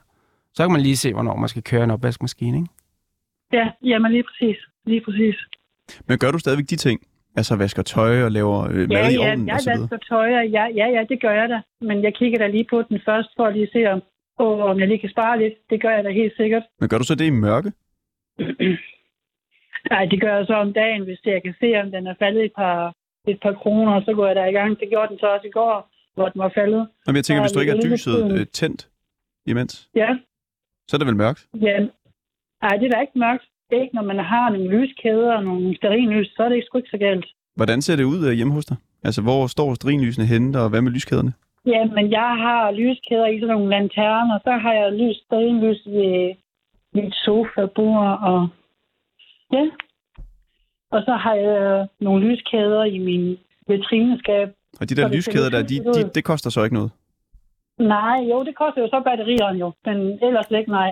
[0.54, 2.68] Så kan man lige se, hvornår man skal køre en opvaskemaskine, ikke?
[3.52, 4.56] Ja, jamen lige præcis.
[4.86, 5.36] Lige præcis.
[6.08, 7.00] Men gør du stadigvæk de ting?
[7.36, 9.82] Altså vasker tøj og laver øh, mad Ja, i ja, ovnen jeg og så videre?
[9.90, 11.60] vasker tøj, og ja, ja, ja, det gør jeg da.
[11.80, 14.02] Men jeg kigger da lige på den først, for at lige se, om,
[14.38, 15.54] åh, om jeg lige kan spare lidt.
[15.70, 16.62] Det gør jeg da helt sikkert.
[16.80, 17.72] Men gør du så det i mørke?
[19.92, 22.44] Nej, det gør jeg så om dagen, hvis jeg kan se, om den er faldet
[22.44, 22.94] et par,
[23.28, 24.80] et par kroner, så går jeg der i gang.
[24.80, 26.88] Det gjorde den så også i går, hvor den var faldet.
[27.06, 28.88] Jamen, jeg tænker, hvis du ikke har det er lyset lidt- øh, tændt
[29.46, 30.08] imens, Ja,
[30.88, 31.46] så er det vel mørkt?
[31.68, 31.78] ja.
[32.62, 33.44] Nej, det er da ikke mørkt.
[33.72, 36.90] Ikke når man har nogle lyskæder og nogle stearinlys, så er det ikke sgu ikke
[36.90, 37.26] så galt.
[37.56, 38.76] Hvordan ser det ud øh, hjemme hos dig?
[39.04, 41.32] Altså, hvor står strinlysene henne, og hvad med lyskæderne?
[41.66, 46.34] Ja, men jeg har lyskæder i sådan nogle lanterner, så har jeg lys, stearinlys ved
[46.94, 48.48] mit sofabord, og
[49.52, 49.64] ja.
[50.90, 53.38] Og så har jeg nogle lyskæder i min
[53.68, 54.48] vitrineskab.
[54.80, 56.90] Og de der lyskæder der, de, de, det koster så ikke noget.
[57.78, 60.90] Nej, jo, det koster jo så batterierne jo, men ellers ikke nej.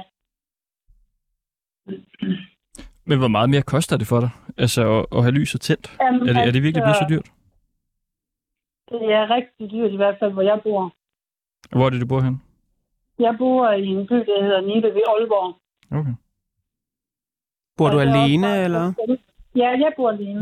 [3.04, 4.30] Men hvor meget mere koster det for dig?
[4.58, 5.96] Altså at, at have lyset tændt?
[6.00, 7.36] Jamen, Er det, er det virkelig blevet så altså, dyrt?
[8.91, 10.93] Det er rigtig dyrt i hvert fald, hvor jeg bor.
[11.76, 12.43] Hvor er det, du bor hen?
[13.18, 15.57] Jeg bor i en by, der hedder Nibe ved Aalborg.
[15.99, 16.14] Okay.
[17.76, 18.93] Bor du Og også alene, bare- eller?
[19.57, 20.41] Ja, jeg bor alene.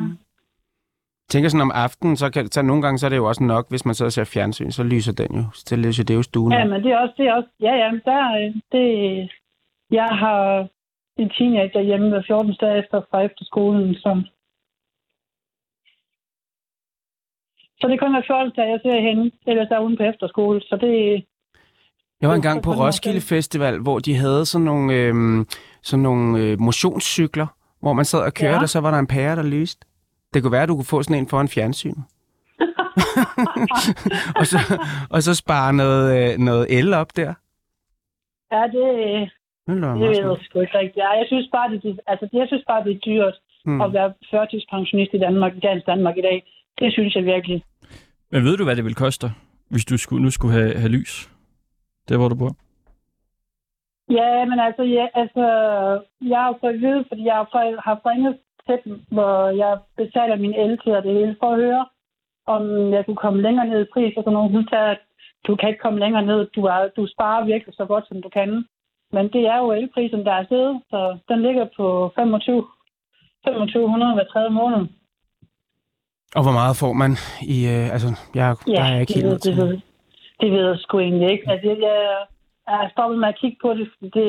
[1.25, 3.43] Jeg tænker sådan om aftenen, så, kan, så nogle gange så er det jo også
[3.45, 5.45] nok, hvis man så ser fjernsyn, så lyser den jo.
[5.55, 6.53] Så lyser det jo stuen.
[6.53, 8.85] Ja, men det er også, det er også, ja, ja, der, øh, det,
[9.91, 10.69] jeg har
[11.17, 14.25] en teenager hjemme hver 14 dage efter fra efterskolen, som
[17.81, 20.61] så det er kun hver 14 dage, jeg ser hende, ellers er hun på efterskole,
[20.61, 21.25] så det,
[22.21, 23.21] Jeg var er engang på Roskilde.
[23.21, 25.47] Festival, hvor de havde sådan nogle, øhm,
[25.83, 27.47] sådan nogle øh, motionscykler,
[27.81, 28.63] hvor man sad og kørte, Ja.
[28.63, 29.87] og så var der en pære, der lyste.
[30.35, 31.95] Det kunne være, at du kunne få sådan en foran fjernsyn.
[34.41, 34.59] og, så,
[35.11, 37.35] og så spare noget, øh, noget el op der.
[38.53, 38.85] ja, det,
[39.67, 40.97] Det det ved jeg sgu ikke rigtigt.
[40.97, 43.35] Ja, jeg synes bare, det, altså, jeg synes bare, det er dyrt
[43.69, 43.81] Hmm.
[43.81, 46.39] at være førtidspensionist i Danmark, i dagens Danmark i dag.
[46.79, 47.65] Det synes jeg virkelig.
[48.31, 49.27] Men ved du, hvad det vil koste,
[49.71, 51.31] hvis du skulle, nu skulle have, have lys?
[52.09, 52.53] Der, hvor du bor?
[54.11, 55.45] Ja, men altså, ja, altså
[56.21, 60.37] jeg har fået at vide, fordi jeg har har ringet til dem, hvor jeg betaler
[60.37, 61.87] min el til og det hele, for at høre,
[62.47, 62.63] om
[62.93, 64.51] jeg kunne komme længere ned i pris, og sådan noget.
[64.51, 65.01] Hun sagde, at
[65.47, 68.29] du kan ikke komme længere ned, du, er, du sparer virkelig så godt, som du
[68.29, 68.65] kan.
[69.13, 72.67] Men det er jo elprisen, der er stedet, så den ligger på 25
[73.45, 74.87] 2500 hver tredje måned.
[76.37, 77.13] Og hvor meget får man
[77.55, 77.57] i...
[77.75, 79.57] Øh, altså, jeg, der er jeg ikke det, helt ved, til.
[79.57, 79.81] det, ved,
[80.41, 81.51] det ved jeg sgu egentlig ikke.
[81.51, 82.27] Altså, jeg, jeg,
[82.69, 84.27] jeg er stoppet med at kigge på det, det,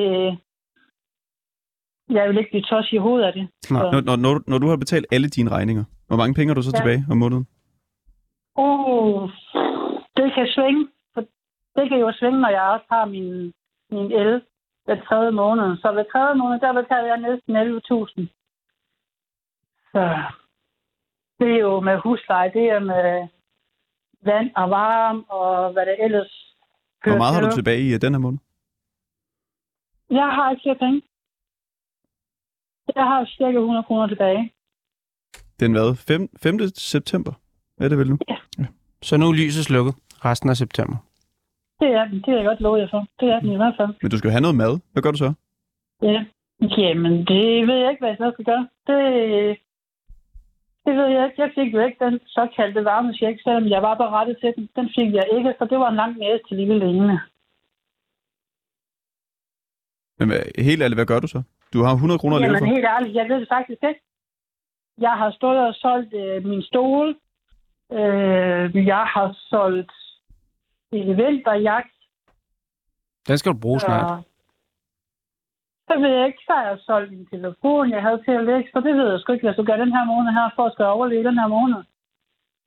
[2.09, 3.47] jeg vil ikke blive tos i hovedet af det.
[3.71, 3.81] Nej.
[3.91, 6.55] Når, når, når, du- når du har betalt alle dine regninger, hvor mange penge har
[6.55, 6.77] du så Ja.
[6.79, 7.47] tilbage om måneden?
[8.57, 9.29] Uh,
[10.17, 10.87] det kan svinge.
[11.13, 11.21] For
[11.75, 13.53] det kan jo svinge, når jeg også har min,
[13.91, 14.41] min el
[14.85, 15.77] hver tredje måned.
[15.77, 18.27] Så hver tredje måned, der betaler jeg næsten 11.000.
[19.93, 20.01] Så
[21.39, 23.27] det er jo med husleje, det er med
[24.21, 26.55] vand og varme og hvad det ellers
[27.03, 27.55] Hvor meget har du til.
[27.55, 28.39] tilbage i øh, den her måned?
[30.09, 31.01] Jeg har ikke flere penge.
[32.95, 34.51] Jeg har cirka 100 kroner tilbage.
[35.59, 35.95] Den hvad?
[35.95, 36.59] 5, 5.
[36.75, 37.33] september?
[37.77, 38.17] Er det vel nu?
[39.01, 40.97] Så nu er lyset slukket resten af september.
[41.79, 42.17] Det er den.
[42.21, 43.05] Det er jeg godt love jer for.
[43.19, 43.91] Det er den i hvert fald.
[44.01, 44.79] Men du skal jo have noget mad.
[44.91, 45.33] Hvad gør du så?
[46.01, 46.25] Ja.
[46.77, 48.67] Jamen, det ved jeg ikke, hvad jeg så skal gøre.
[48.87, 49.57] Det,
[50.85, 51.41] det ved jeg ikke.
[51.41, 54.69] Jeg fik jo ikke den såkaldte varmecheck, selvom jeg var berettet til den.
[54.75, 57.19] Den fik jeg ikke, så det var en lang næse til lille Lene.
[60.19, 61.41] Men hvad, helt ærligt, hvad gør du så?
[61.73, 62.65] Du har 100 kroner at leve for.
[62.65, 64.01] helt ærligt, jeg ved det faktisk ikke.
[64.97, 67.07] Jeg har stået og solgt øh, min stol.
[67.91, 69.91] Øh, jeg har solgt
[70.91, 71.95] en vinterjagt.
[73.27, 74.23] Den skal du bruge snart.
[75.87, 78.69] Så ved jeg ikke, så har jeg solgt min telefon, jeg havde til at lægge,
[78.73, 80.73] så det ved jeg sgu ikke, jeg skal gøre den her måned her, for at
[80.73, 81.81] skal overleve den her måned.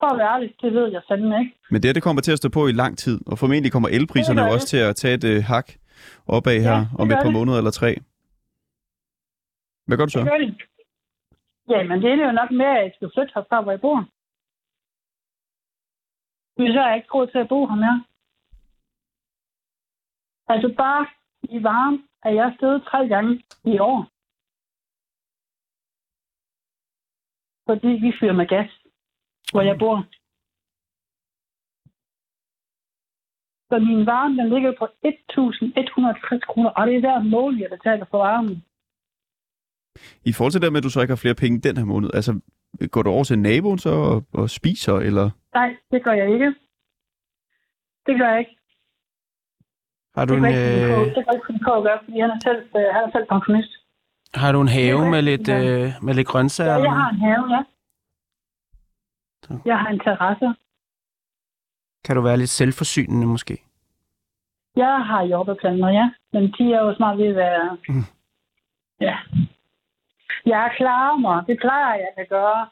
[0.01, 1.53] For at være ærlig, det ved jeg fandme ikke.
[1.71, 4.41] Men det det kommer til at stå på i lang tid, og formentlig kommer elpriserne
[4.41, 5.69] Det jo også til at tage et øh, hak
[6.37, 7.39] opad her Ja, det om et par det.
[7.39, 7.91] måneder eller tre.
[9.87, 10.21] Hvad gør du så?
[10.21, 10.49] Det gør de.
[11.73, 13.99] Jamen, det er jo nok med, at jeg skal flytte herfra, hvor jeg bor.
[16.61, 17.99] Men så har jeg ikke råd til at bo her mere.
[20.53, 21.07] Altså bare
[21.43, 23.33] i varme er jeg stedet tre gange
[23.65, 24.01] i år.
[27.69, 28.71] Fordi vi fyrer med gas,
[29.53, 29.97] hvor jeg bor.
[33.69, 38.07] Så min varme, den ligger på 1.160 kroner, og det er hver måned, jeg betaler
[38.11, 38.57] for varmen.
[40.31, 42.11] I forhold til det med, at du så ikke har flere penge den her måned,
[42.15, 42.41] altså
[42.93, 45.31] går du over til naboen så og, og spiser, eller?
[45.55, 46.55] Nej, det gør jeg ikke.
[48.07, 48.58] Det gør jeg ikke.
[50.17, 52.41] Har du Det en, øh, Det gør ikke min kog at gøre, fordi han er
[52.43, 53.73] selv, øh, han er selv pensionist.
[54.35, 55.59] har du en have med lidt, ja.
[55.65, 56.73] øh, med lidt grøntsager?
[56.77, 57.63] Ja, jeg har en have, ja.
[59.45, 59.59] Så.
[59.65, 60.49] Jeg har en terrasse.
[62.05, 63.63] Kan du være lidt selvforsynende måske?
[64.77, 66.11] Jeg har jordbærplanter, ja.
[66.33, 67.77] Men de er jo snart ved at være...
[67.89, 68.05] Mm.
[69.01, 69.17] Ja.
[70.47, 71.45] Jeg klarer mig.
[71.47, 72.69] Det plejer jeg at gøre.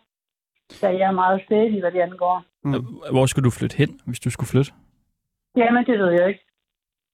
[0.83, 2.45] Da jeg er meget stedig, hvad det angår.
[3.13, 4.73] Hvor skulle du flytte hen, hvis du skulle flytte?
[5.57, 6.46] Jamen, det ved jeg ikke.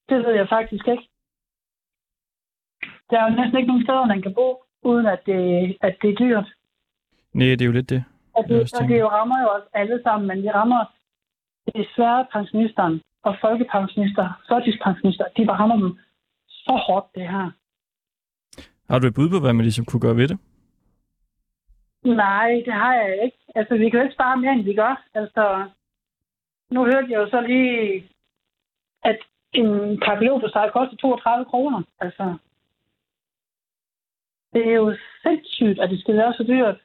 [0.08, 1.08] Det ved jeg faktisk ikke.
[3.10, 6.10] Der er jo næsten ikke nogen steder, man kan bo, uden at det, at det
[6.10, 6.48] er dyrt.
[7.32, 8.04] Nej, det er jo lidt det.
[8.34, 10.84] Og det, og det jo rammer jo også alle sammen, men det rammer
[11.74, 15.24] desværre pensionisterne og folkepensionister, førtidspensionister.
[15.36, 15.98] De bare rammer dem
[16.48, 17.50] så hårdt, det her.
[18.90, 20.38] Har du et bud på, hvad man ligesom kunne gøre ved det?
[22.04, 23.38] Nej, det har jeg ikke.
[23.54, 25.04] Altså, vi kan jo ikke spare mere, end vi gør.
[25.14, 25.70] Altså,
[26.70, 28.08] nu hørte jeg jo så lige,
[29.02, 29.18] at
[29.54, 31.82] en pakke leverpostej koster 32 kroner.
[32.00, 32.36] Altså,
[34.52, 36.78] det er jo sindssygt, at det skal være så dyrt.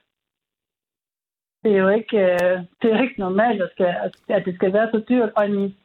[1.64, 3.96] Det er jo ikke, øh, det er ikke normalt, at, skal,
[4.30, 5.30] at det skal være så dyrt.
[5.36, 5.76] Og en,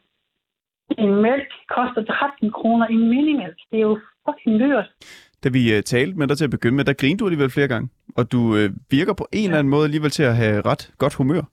[0.97, 2.85] en mælk koster 13 kroner.
[2.85, 4.91] En minimælk, det er jo fucking dyrt.
[5.43, 7.67] Da vi uh, talte med dig til at begynde med, der grinede du alligevel flere
[7.67, 7.89] gange.
[8.17, 11.15] Og du uh, virker på en eller anden måde alligevel til at have ret godt
[11.15, 11.43] humør.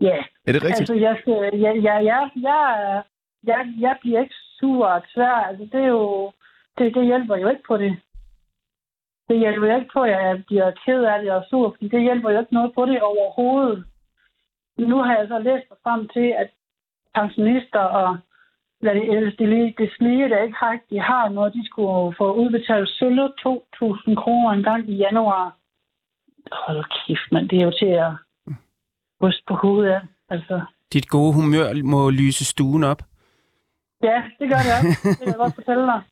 [0.00, 0.80] Ja, Er det rigtigt?
[0.80, 3.02] Altså, jeg, skal, jeg, jeg, jeg, jeg,
[3.46, 5.30] jeg, jeg bliver ikke sur og tvær.
[5.48, 6.32] Altså, det er jo...
[6.78, 7.96] Det, det hjælper jo ikke på det.
[9.28, 12.02] Det hjælper jo ikke på, at jeg bliver ked af det og sur, fordi det
[12.02, 13.84] hjælper jo ikke noget på det overhovedet.
[14.78, 16.50] Nu har jeg så læst mig frem til, at
[17.14, 18.18] pensionister og
[18.80, 22.16] hvad det ellers det, lige- det slige, der ikke har, de har noget, de skulle
[22.18, 25.56] få udbetalt sølle 2.000 kroner en gang i januar.
[26.52, 27.48] Hold kæft, mand.
[27.48, 28.12] Det er jo til at
[29.22, 30.00] ryste på hovedet af.
[30.28, 30.60] Altså,
[30.92, 33.02] Dit gode humør må lyse stuen op.
[34.08, 35.08] Ja, det gør det også.
[35.10, 36.00] Det kan jeg godt fortælle dig.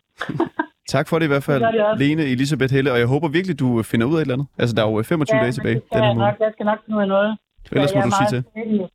[0.89, 1.99] Tak for det i hvert fald, Det.
[1.99, 4.47] Lene Elisabeth Helle, og jeg håber virkelig, du finder ud af et eller andet.
[4.59, 6.27] Altså, der er jo 25 Ja, dage tilbage det den her måned.
[6.31, 6.41] nok.
[6.41, 7.39] jeg skal nok finde ud af noget.
[7.73, 8.89] Ellers Ja, må du sige til.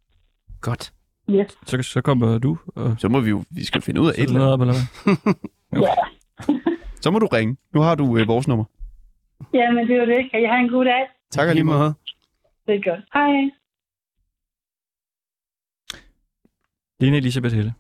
[0.62, 0.94] Godt.
[1.30, 1.58] Yes.
[1.66, 4.16] Så, så kommer du og Så må vi jo, vi skal finde ud af et
[4.16, 4.54] sætter eller andet.
[4.54, 4.74] op, eller
[5.72, 5.82] hvad?
[5.82, 5.94] Ja.
[7.04, 7.58] Så må du ringe.
[7.74, 8.66] Nu har du øh, vores nummer.
[9.54, 10.32] ja, men det er jo det.
[10.32, 11.08] Kan I have en god dag?
[11.32, 11.94] Tak lige måde.
[12.68, 13.04] Det er godt.
[13.14, 13.50] Hej.
[17.00, 17.74] Lene Elisabeth Helle.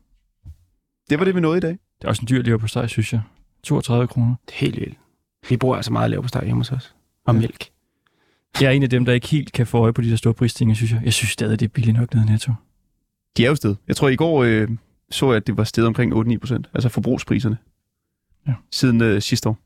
[1.09, 1.71] Det var det, vi nåede i dag.
[1.71, 3.21] Det er også en dyr lever på steg, synes jeg.
[3.63, 4.35] 32 kroner.
[4.45, 4.97] Det er helt vildt.
[5.49, 6.95] Vi bruger altså meget lav på steg hjemme hos os.
[7.25, 7.69] Og mælk.
[8.61, 10.33] Jeg er en af dem, der ikke helt kan få øje på de der store
[10.33, 11.01] prisstigninger, synes jeg.
[11.05, 12.51] Jeg synes stadig, det er billigt nok nede i Netto.
[13.37, 13.75] De er jo sted.
[13.87, 14.67] Jeg tror, i går øh,
[15.11, 16.69] så jeg, at det var sted omkring 8-9 procent.
[16.73, 17.57] Altså forbrugspriserne.
[18.47, 18.53] Ja.
[18.71, 19.57] Siden øh, sidste år.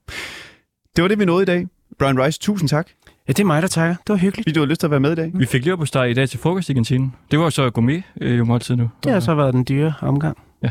[0.95, 1.67] Det var det, vi nåede i dag.
[1.99, 2.87] Brian Rice, tusind tak,
[3.27, 3.95] Ja, det er mig, der takker.
[3.95, 4.45] Det var hyggeligt.
[4.45, 5.31] fordi du har lyst til at være med i dag.
[5.33, 7.15] Vi fik lever på steg i dag til frokost i kantinen.
[7.31, 8.89] Det var så gourmet øh, jo måltid nu.
[9.03, 10.37] Det har så været den dyre omgang.
[10.63, 10.69] Ja.